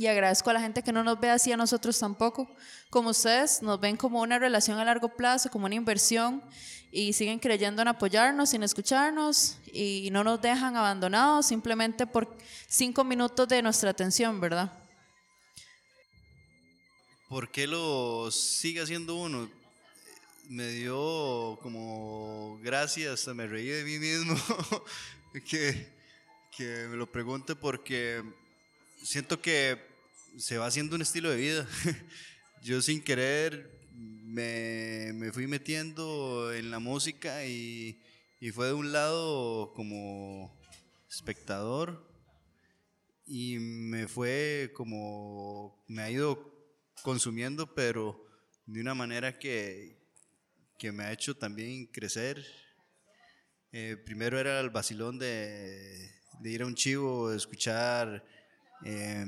[0.00, 2.48] Y agradezco a la gente que no nos ve así a nosotros tampoco.
[2.88, 6.42] Como ustedes, nos ven como una relación a largo plazo, como una inversión
[6.90, 12.34] y siguen creyendo en apoyarnos, en escucharnos y no nos dejan abandonados simplemente por
[12.66, 14.72] cinco minutos de nuestra atención, ¿verdad?
[17.28, 19.50] ¿Por qué lo sigue haciendo uno?
[20.48, 24.34] Me dio como gracias, me reí de mí mismo
[25.50, 25.92] que,
[26.56, 28.24] que me lo pregunte porque
[29.02, 29.89] siento que
[30.38, 31.66] se va haciendo un estilo de vida.
[32.62, 38.00] Yo sin querer me, me fui metiendo en la música y,
[38.38, 40.56] y fue de un lado como
[41.08, 42.08] espectador
[43.26, 46.52] y me fue como, me ha ido
[47.02, 48.26] consumiendo, pero
[48.66, 49.98] de una manera que,
[50.78, 52.44] que me ha hecho también crecer.
[53.72, 56.10] Eh, primero era el vacilón de,
[56.40, 58.24] de ir a un chivo, escuchar
[58.84, 59.24] eh,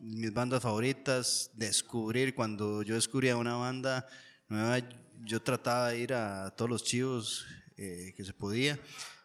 [0.00, 4.06] mis bandas favoritas, descubrir, cuando yo descubría una banda
[4.48, 4.78] nueva,
[5.24, 7.46] yo trataba de ir a todos los chivos
[7.76, 8.78] eh, que se podía.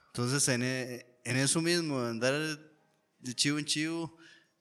[0.07, 2.33] Entonces en, e- en eso mismo, andar
[3.19, 4.17] de chivo en chivo,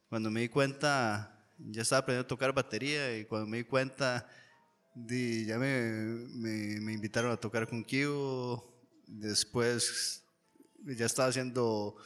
[0.09, 4.29] cuando me di cuenta, ya estaba aprendiendo a tocar batería y cuando me di cuenta,
[4.95, 5.93] di, ya me,
[6.35, 8.73] me, me invitaron a tocar con Kibo,
[9.07, 10.23] después
[10.85, 11.97] ya estaba haciendo,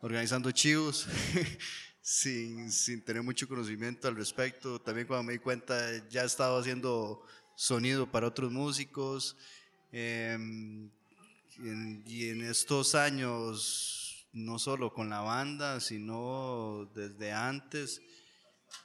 [0.00, 1.06] organizando chivos.
[2.10, 4.80] sin, sin tener mucho conocimiento al respecto.
[4.80, 5.76] También cuando me di cuenta
[6.08, 7.22] ya estaba haciendo
[7.54, 9.36] sonido para otros músicos.
[9.90, 10.90] em,
[12.06, 18.00] y en- estos años, no solo con la banda, sino desde antes,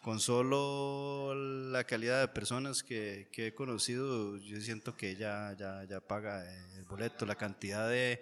[0.01, 1.34] con solo
[1.71, 6.43] la calidad de personas que, que he conocido, yo siento que ya, ya, ya paga
[6.78, 8.21] el boleto, la cantidad de,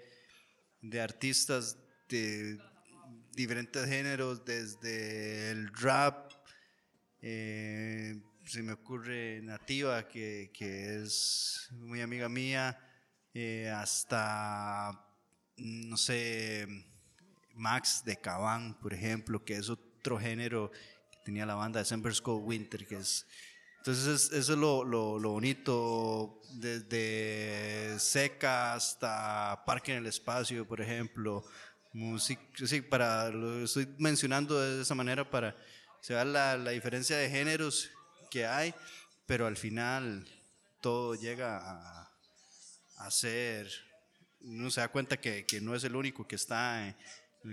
[0.81, 1.77] de artistas
[2.09, 2.59] de
[3.33, 6.31] diferentes géneros, desde el rap,
[7.21, 12.77] eh, se me ocurre Nativa, que, que es muy amiga mía,
[13.33, 14.91] eh, hasta,
[15.57, 16.67] no sé,
[17.53, 20.71] Max de Cabán, por ejemplo, que es otro género
[21.11, 23.25] que tenía la banda de December Cold Winter, que es...
[23.77, 30.67] Entonces es- eso es lo, lo- lo bonito, desde Seca hasta Parque en el Espacio,
[30.67, 31.43] por ejemplo.
[31.93, 35.55] Música, sí, para, lo estoy mencionando de esa manera para
[36.01, 37.91] se vea la, la diferencia de géneros
[38.29, 38.73] que hay,
[39.25, 40.25] pero al final
[40.81, 42.11] todo llega a,
[42.97, 43.69] a ser,
[44.41, 46.95] uno se da cuenta que, que no es el único que está, en,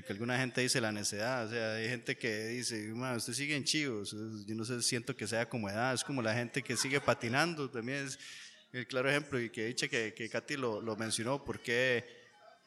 [0.03, 3.55] que alguna gente dice la necedad, o sea, hay gente que dice, "Ma, usted sigue
[3.55, 4.12] en chivos,
[4.47, 7.70] yo no sé, siento que sea como edad, es como la gente que sigue patinando,
[7.70, 8.18] también es
[8.72, 12.17] el claro ejemplo, y que dicha que, que Katy lo, lo mencionó, porque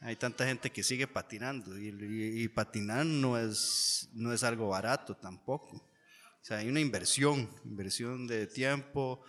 [0.01, 5.77] hay tanta gente que sigue patinando, y, patinar no es, no es algo barato tampoco.
[5.77, 9.23] O sea, hay una inversión, inversión de tiempo,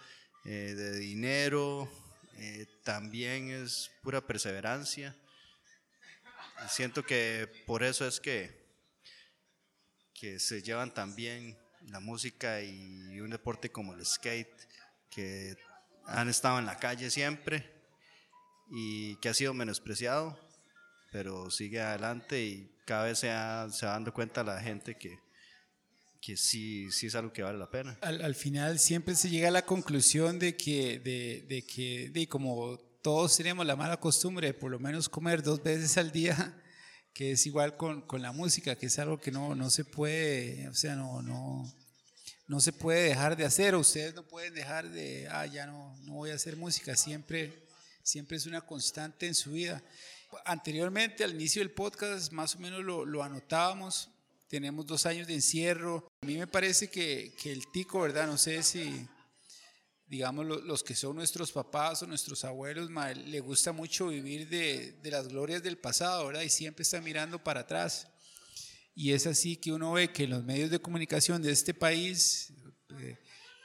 [0.47, 1.91] eh, de dinero,
[2.39, 5.15] eh, también es pura perseverancia.
[6.69, 8.67] Siento que por eso es que,
[10.15, 14.69] que se llevan también la música y un deporte como el skate,
[15.11, 15.55] que
[16.07, 17.71] han estado en la calle siempre
[18.71, 20.39] y que ha sido menospreciado,
[21.13, 25.19] pero sigue adelante y cada vez se, ha- se va dando cuenta la gente que,
[26.21, 27.99] que sí, sí es algo que vale la pena.
[28.01, 32.27] Al, al final siempre se llega a la conclusión de que, de, de que de
[32.27, 36.61] como todos tenemos la mala costumbre de por lo menos comer dos veces al día,
[37.15, 40.67] que es igual con, con la música, que es algo que no, no se puede,
[40.69, 41.71] o sea, no, no,
[42.47, 46.15] no se puede dejar de hacer, ustedes no pueden dejar de, ah, ya no, no
[46.15, 47.67] voy a hacer música, siempre,
[48.03, 49.83] siempre es una constante en su vida.
[50.45, 54.09] Anteriormente, al inicio del podcast, más o menos lo, anotábamos,
[54.49, 56.09] tenemos dos años de encierro.
[56.23, 58.27] A mí me parece que, el tico, ¿verdad?
[58.27, 59.07] No sé si,
[60.07, 64.49] digamos, lo- los que son nuestros papás o nuestros abuelos, ma, le gusta mucho vivir
[64.49, 66.43] de, las glorias del pasado, ¿verdad?
[66.43, 68.09] Y siempre está mirando para atrás.
[68.95, 72.53] Y es así que uno ve que los medios de comunicación de este país,
[73.01, 73.19] eh,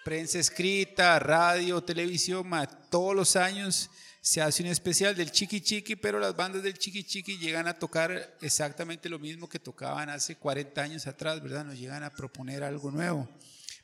[0.03, 2.49] prensa escrita, radio, televisión,
[2.89, 3.89] todos los años
[4.27, 7.79] se hace un especial del Chiqui Chiqui, pero las bandas del Chiqui Chiqui llegan a
[7.79, 11.63] tocar exactamente lo mismo que tocaban hace 40 años atrás, ¿verdad?
[11.63, 13.29] Nos llegan a proponer algo nuevo,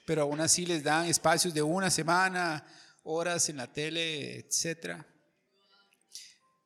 [0.05, 2.67] pero aún así les dan espacios de una semana,
[3.03, 5.07] horas en la tele, etcétera.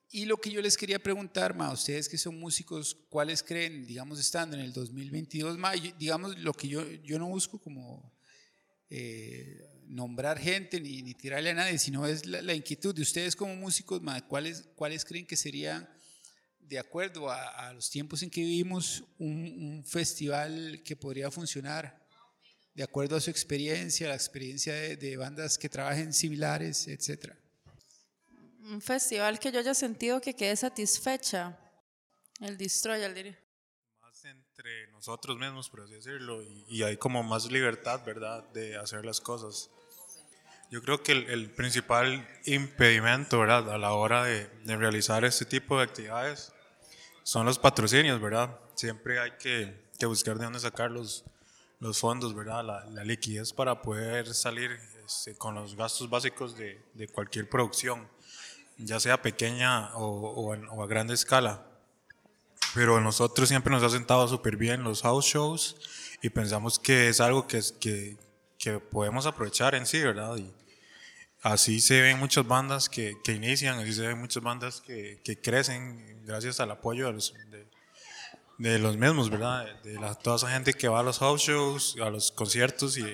[0.10, 4.20] Y lo que yo les quería preguntar, ma, ustedes que son músicos, ¿cuáles creen, digamos,
[4.20, 8.12] estando en el 2022, ma, digamos, lo que yo, yo no busco como
[8.90, 9.67] eh,
[9.98, 13.56] nombrar gente ni, ni tirarle a nadie, sino es la, la inquietud de ustedes como
[13.56, 15.90] músicos, ma, ¿cuáles, ¿cuáles creen que serían,
[16.60, 19.36] de acuerdo a, a los tiempos en que vivimos, un,
[19.68, 21.84] un festival que podría funcionar?
[22.76, 27.36] De acuerdo a su experiencia, la experiencia de, de bandas que trabajen similares, etcétera.
[28.62, 31.58] Un festival que yo haya sentido que quede satisfecha.
[32.40, 33.40] El Destroyer, diría.
[34.02, 38.78] más entre nosotros mismos, por así decirlo, y, y hay como más libertad, ¿verdad?, de
[38.78, 39.72] hacer las cosas.
[40.70, 45.46] Yo creo que el, el principal impedimento, ¿verdad?, a la hora de, de realizar este
[45.46, 46.52] tipo de actividades
[47.24, 48.58] son los patrocinios, ¿verdad?
[48.76, 51.24] Siempre hay que, que buscar de dónde sacar los,
[51.80, 54.72] los fondos, ¿verdad?, la, la liquidez para poder salir
[55.06, 58.06] este, con los gastos básicos de, de cualquier producción,
[58.78, 61.64] ya sea pequeña o, o en- o a grande escala
[62.76, 65.78] pero nosotros siempre nos ha sentado súper bien los house shows
[66.22, 68.18] y pensamos que es algo que, que,
[68.60, 70.36] que podemos aprovechar en sí, ¿verdad?
[70.38, 70.52] Y
[71.44, 75.40] así se ven muchas bandas que, que inician, así se ven muchas bandas que, que
[75.40, 77.68] crecen gracias al apoyo de los, de,
[78.58, 79.66] de los mismos, ¿verdad?
[79.84, 83.06] De, la- toda esa gente que va a los house shows, a los conciertos y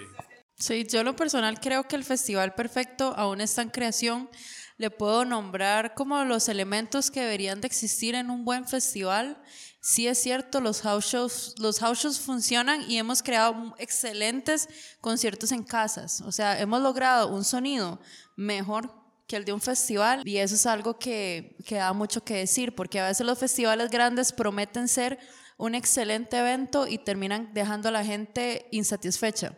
[0.56, 4.30] Sí, yo lo personal creo que el Festival Perfecto aún está en creación.
[4.78, 9.42] Le puedo nombrar como los elementos que deberían de existir en un buen festival.
[9.86, 14.70] Sí es cierto, los house shows, los house shows funcionan y hemos creado excelentes
[15.02, 16.22] conciertos en casas.
[16.22, 18.00] O sea, hemos logrado un sonido
[18.38, 18.90] mejor
[19.28, 22.74] que el de un festival y eso es algo que, que da mucho que decir
[22.74, 25.20] porque a veces los festivales grandes prometen ser
[25.58, 29.54] un excelente evento y terminan dejando a la gente insatisfecha.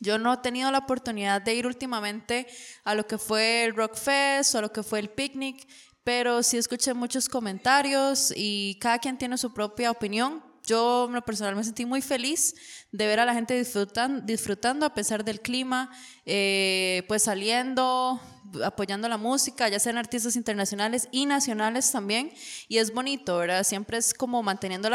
[0.00, 2.48] Yo no he tenido la oportunidad de ir últimamente
[2.82, 5.68] a lo que fue el Rock Fest o a lo que fue el picnic,
[6.04, 10.42] pero sí escuché muchos comentarios y cada quien tiene su propia opinión.
[10.66, 12.54] Yo en lo personal me sentí muy feliz
[12.92, 15.90] de ver a la gente disfrutan, disfrutando a pesar del clima,
[16.26, 18.20] eh, pues saliendo,
[18.64, 22.32] apoyando la música, ya sean artistas internacionales y nacionales también.
[22.68, 23.64] Y es bonito, ¿verdad?
[23.64, 24.88] Siempre es como manteniendo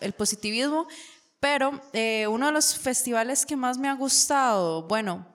[0.00, 0.86] el positivismo,
[1.40, 5.26] pero eh, uno de los festivales que más me ha gustado, bueno,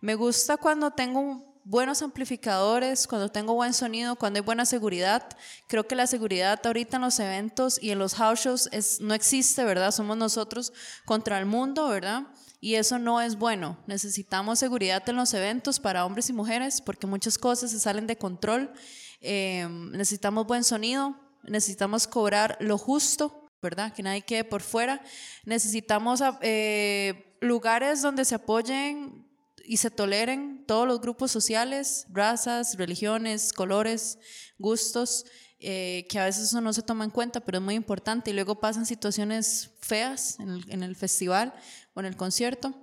[0.00, 5.26] me gusta cuando tengo un buenos amplificadores, cuando tengo buen sonido, cuando hay buena seguridad.
[5.66, 9.64] Creo que la seguridad ahorita en los eventos y en los house shows no existe,
[9.64, 9.90] ¿verdad?
[9.90, 10.72] Somos nosotros
[11.04, 12.24] contra el mundo, ¿verdad?
[12.60, 13.78] Y eso no es bueno.
[13.86, 18.16] Necesitamos seguridad en los eventos para hombres y mujeres porque muchas cosas se salen de
[18.16, 18.72] control.
[19.20, 23.92] Eh, necesitamos buen sonido, necesitamos cobrar lo justo, ¿verdad?
[23.92, 25.02] Que nadie quede por fuera.
[25.44, 29.23] Necesitamos eh, lugares donde se apoyen
[29.66, 34.18] y se toleren todos los grupos sociales, razas, religiones, colores,
[34.58, 35.24] gustos,
[35.58, 38.30] eh, que a veces eso no se toma en cuenta, pero es muy importante.
[38.30, 41.54] Y luego pasan situaciones feas en el, festival
[41.94, 42.74] o en el concierto.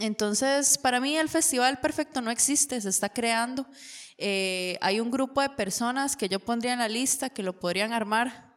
[0.00, 3.66] Entonces, para mí el festival perfecto no existe, se está creando.
[4.16, 7.92] Eh, hay un grupo de personas que yo pondría en la lista que lo podrían
[7.92, 8.56] armar,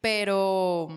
[0.00, 0.88] pero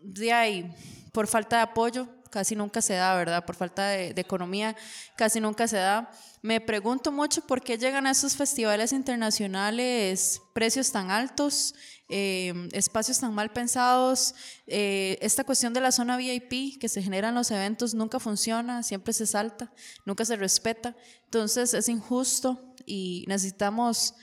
[0.00, 0.74] de ahí,
[1.12, 3.44] por falta de apoyo, casi nunca se da, ¿verdad?
[3.44, 4.74] Por falta de, economía,
[5.14, 6.10] casi nunca se da.
[6.42, 11.76] Me pregunto mucho por qué llegan a esos festivales internacionales precios tan altos,
[12.08, 14.34] eh, espacios tan mal pensados.
[14.66, 18.82] Eh, esta cuestión de la zona VIP que se genera en los eventos nunca funciona,
[18.82, 19.72] siempre se salta,
[20.04, 20.96] nunca se respeta.
[21.26, 24.14] Entonces es injusto y necesitamos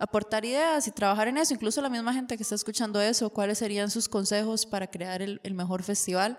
[0.00, 3.58] aportar ideas y trabajar en eso, incluso la misma gente que está escuchando eso, cuáles
[3.58, 6.38] serían sus consejos para crear el mejor festival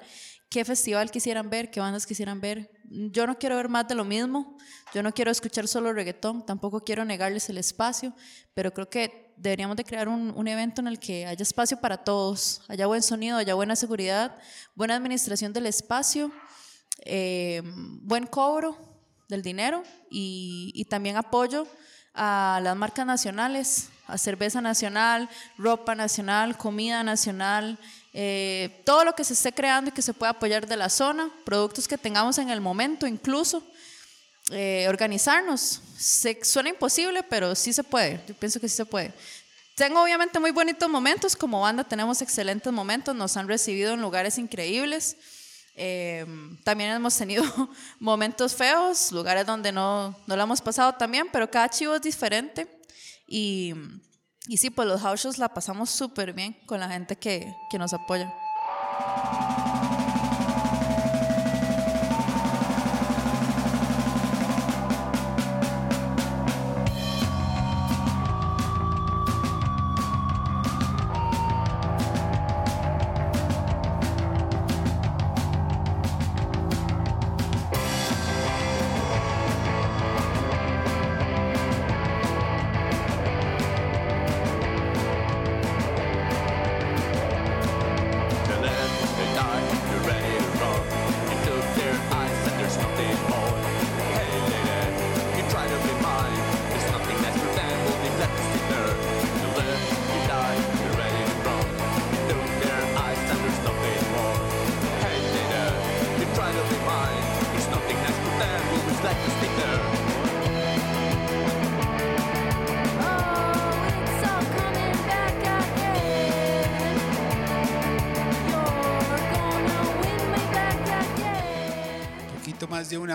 [0.50, 2.72] qué festival quisieran ver, qué bandas quisieran ver.
[2.90, 4.58] Yo no quiero ver más de lo mismo,
[4.94, 8.14] yo no quiero escuchar solo reggaetón, tampoco quiero negarles el espacio,
[8.56, 11.98] pero creo que deberíamos de crear un, un, evento en el que haya espacio para
[11.98, 14.36] todos, haya buen sonido, haya buena seguridad,
[14.76, 16.32] buena administración del espacio,
[17.06, 17.62] eh,
[18.02, 18.78] buen cobro
[19.30, 21.68] del dinero y, y también apoyo
[22.14, 27.78] a las marcas nacionales, a cerveza nacional, ropa nacional, comida nacional,
[28.14, 31.30] eh, todo lo que se esté creando y que se pueda apoyar de la zona,
[31.46, 33.64] productos que tengamos en el momento incluso,
[34.52, 35.82] eh, organizarnos.
[35.98, 39.14] Se, suena imposible, pero sí se puede, yo pienso que sí se puede.
[39.76, 44.38] Tengo obviamente muy bonitos momentos, como banda tenemos excelentes momentos, nos han recibido en lugares
[44.38, 45.16] increíbles.
[45.76, 46.26] Eh,
[46.64, 47.44] también hemos tenido
[48.00, 52.68] momentos feos, lugares donde no, no lo hemos pasado también, pero cada chivo es diferente.
[53.28, 53.74] Y,
[54.50, 57.78] y sí, pues los house shows la pasamos súper bien con la gente que, que
[57.78, 58.34] nos apoya.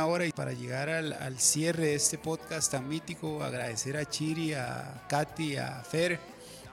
[0.06, 4.54] Hora y para llegar al, al, cierre de este podcast tan mítico, agradecer a Chiri,
[4.54, 6.18] a Katy, a Fer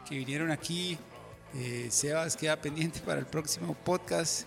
[0.07, 0.97] que vinieron aquí.
[1.55, 4.43] Eh, Sebas queda pendiente para el próximo podcast.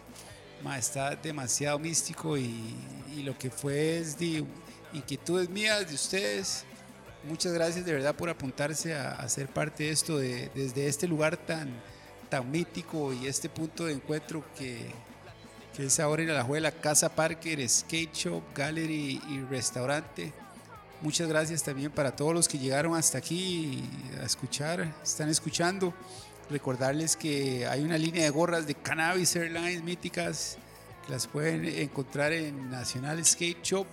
[0.62, 2.74] Ma, está demasiado místico y,
[3.16, 4.44] y, lo que fue es de
[4.92, 6.64] inquietudes mías, de ustedes.
[7.24, 11.08] Muchas gracias de verdad por apuntarse a, a ser parte de esto de, desde este
[11.08, 11.70] lugar tan,
[12.28, 14.90] tan mítico y este punto de encuentro que,
[15.74, 20.32] que es ahora en Alajuela, Casa Parker, Skate Shop, Gallery y Restaurante.
[21.00, 23.82] Muchas gracias también para todos los que llegaron hasta aquí
[24.20, 25.92] a escuchar, están escuchando.
[26.48, 30.58] Recordarles que hay una línea de gorras de Cannabis Airlines míticas
[31.04, 33.86] que las pueden encontrar en Nacional Skate Shop,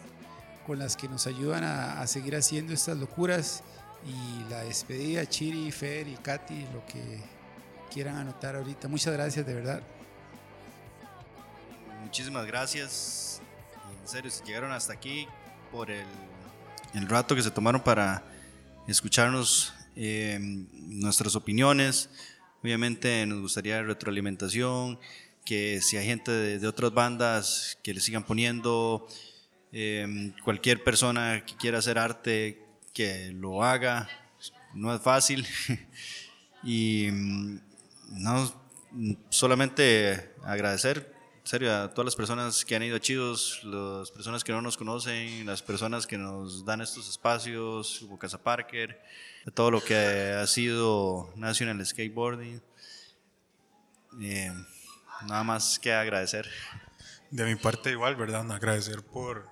[0.67, 3.63] con las que nos ayudan a, a seguir haciendo estas locuras.
[4.05, 7.21] Y la despedida, Chiri, Fer y Katy, lo que
[7.91, 8.88] quieran anotar ahorita.
[8.88, 9.82] Muchas gracias, de verdad
[12.12, 13.41] muchísimas gracias.
[14.01, 15.30] En serio, si llegaron hasta aquí
[15.72, 16.05] por el,
[16.93, 18.22] el rato que se tomaron para
[18.86, 20.38] escucharnos eh,
[20.74, 22.09] nuestras opiniones.
[22.62, 24.99] Obviamente nos gustaría retroalimentación,
[25.45, 29.07] que si hay gente de, otras bandas que le sigan poniendo,
[29.72, 32.62] eh, cualquier persona que quiera hacer arte,
[32.93, 34.09] que lo haga,
[34.74, 35.47] no es fácil.
[36.66, 37.07] y
[38.09, 38.53] no,
[39.30, 44.43] solamente agradecer en serio, a todas las personas que han ido a Chidos, las personas
[44.43, 49.01] que no nos conocen, las personas que nos dan estos espacios, como Casa Parker,
[49.47, 52.61] a todo lo que ha sido National Skateboarding.
[54.21, 54.53] Eh,
[55.27, 56.47] nada más que agradecer.
[57.31, 58.49] De mi parte igual, ¿verdad?
[58.51, 59.49] Agradecer por,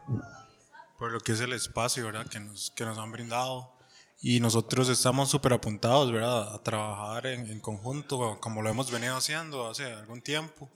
[1.00, 2.28] por lo que es el espacio, ¿verdad?
[2.28, 3.74] Que nos, que nos han brindado.
[4.22, 6.54] Y nosotros estamos súper apuntados, ¿verdad?
[6.54, 10.70] A trabajar en, en, conjunto, como lo hemos venido haciendo hace algún tiempo.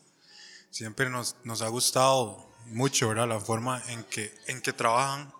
[0.74, 3.28] Siempre nos, nos ha gustado mucho, ¿verdad?
[3.28, 5.32] La forma en que, en que trabajan,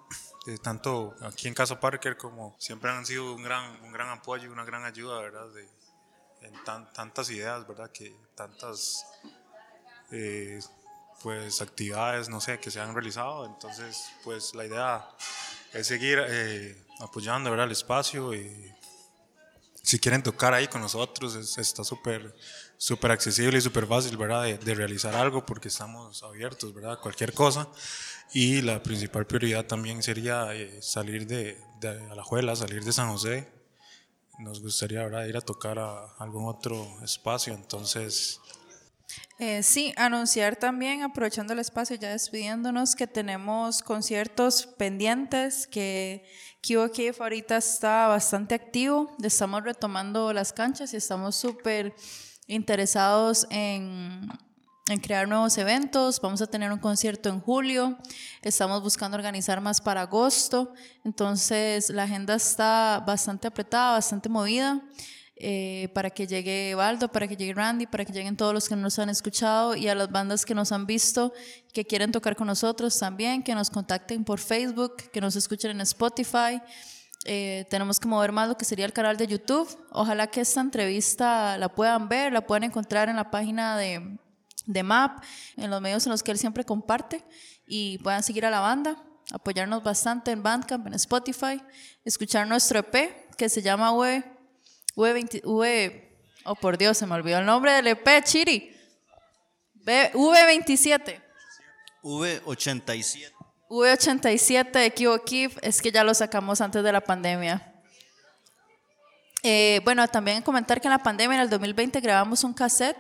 [0.46, 4.44] eh, tanto aquí en Casa Parker como siempre han sido un gran, un gran apoyo
[4.44, 5.48] y una gran ayuda, ¿verdad?
[5.50, 5.68] De,
[6.42, 7.90] en tan, tantas ideas, ¿verdad?
[7.92, 9.08] Que tantas
[10.12, 10.60] eh,
[11.24, 13.48] pues actividades, no sé, que se han realizado.
[13.48, 15.10] Entonces, pues la idea
[15.74, 17.66] es seguir eh, apoyando, ¿verdad?
[17.66, 18.72] El espacio y
[19.82, 22.36] si quieren tocar ahí con nosotros, es, está súper
[22.84, 24.44] súper accesible y súper fácil, ¿verdad?
[24.44, 27.00] De, realizar algo porque estamos abiertos, ¿verdad?
[27.00, 27.70] Cualquier cosa.
[28.34, 33.48] Y la principal prioridad también sería eh, salir de, de Alajuela, salir de San José.
[34.38, 35.24] Nos gustaría, ¿verdad?
[35.28, 37.54] Ir a tocar a algún otro espacio.
[37.54, 38.42] Entonces,
[39.40, 46.26] eh, sí, anunciar también, aprovechando el espacio, ya despidiéndonos, que tenemos conciertos pendientes, que
[46.62, 51.96] Cave ahorita está bastante activo, estamos retomando las canchas y estamos súper
[52.48, 54.30] interesados en,
[55.02, 56.20] crear nuevos eventos.
[56.22, 57.98] Vamos a tener un concierto en julio,
[58.42, 60.74] estamos buscando organizar más para agosto,
[61.04, 64.82] entonces la agenda está bastante apretada, bastante movida.
[65.36, 68.76] Eh, para que llegue Baldo, para que llegue Randy, para que lleguen todos los que
[68.76, 71.34] nos han escuchado y a las bandas que nos han visto,
[71.74, 75.82] que quieren tocar con nosotros también, que nos contacten por Facebook, que nos escuchen en
[75.82, 76.62] Spotify.
[77.26, 79.68] Eh, tenemos que mover más lo que sería el canal de YouTube.
[79.92, 84.18] Ojalá que esta entrevista la puedan ver, la puedan encontrar en la página de,
[84.66, 85.24] de MAP,
[85.58, 87.24] en los medios en los que él siempre comparte
[87.66, 89.02] y puedan seguir a la banda,
[89.32, 91.62] apoyarnos bastante en Bandcamp, en Spotify,
[92.04, 94.24] escuchar nuestro EP que se llama Web
[94.96, 98.70] V20, V, oh por Dios, se me olvidó el nombre del EP, Chiri.
[99.86, 101.22] V27.
[102.04, 103.34] V87.
[103.74, 107.74] V87 de es que ya lo sacamos antes de la pandemia.
[109.42, 112.98] Eh, bueno, también comentar que en la pandemia, en el 2020, grabamos un cassette,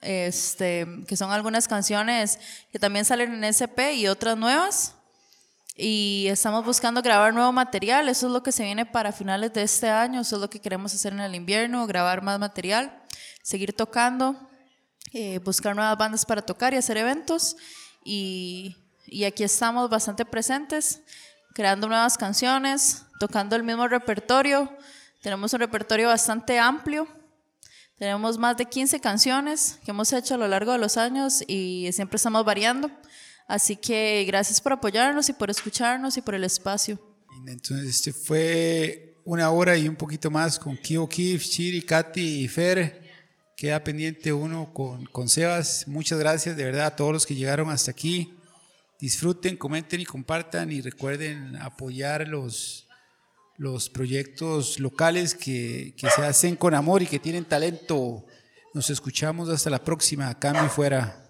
[0.00, 2.38] este, que son algunas canciones
[2.72, 4.94] que también salen en SP y otras nuevas
[5.76, 8.08] y estamos buscando grabar nuevo material.
[8.08, 10.22] Eso es lo que se viene para finales de este año.
[10.22, 13.02] Eso es lo que queremos hacer en el invierno, grabar más material,
[13.42, 14.34] seguir tocando,
[15.12, 17.56] eh, buscar nuevas bandas para tocar y hacer eventos.
[18.02, 21.00] Y, y aquí estamos bastante presentes,
[21.54, 24.70] creando nuevas canciones, tocando el mismo repertorio.
[25.22, 27.08] Tenemos un repertorio bastante amplio.
[27.98, 31.88] Tenemos más de 15 canciones que hemos hecho a lo largo de los años y
[31.92, 32.90] siempre estamos variando.
[33.48, 37.00] Así que gracias por apoyarnos y por escucharnos y por el espacio.
[37.46, 42.48] Entonces, este fue una hora y un poquito más con Kio Kif, Chiri, Katy y
[42.48, 43.08] Fer.
[43.56, 45.88] Queda pendiente uno con, con Sebas.
[45.88, 48.37] Muchas gracias de verdad a todos los que llegaron hasta aquí.
[48.98, 52.88] Disfruten, comenten y compartan y recuerden apoyar los,
[53.56, 58.26] los proyectos locales que, que se hacen con amor y que tienen talento.
[58.74, 60.36] Nos escuchamos hasta la próxima.
[60.38, 61.27] Cambio fuera.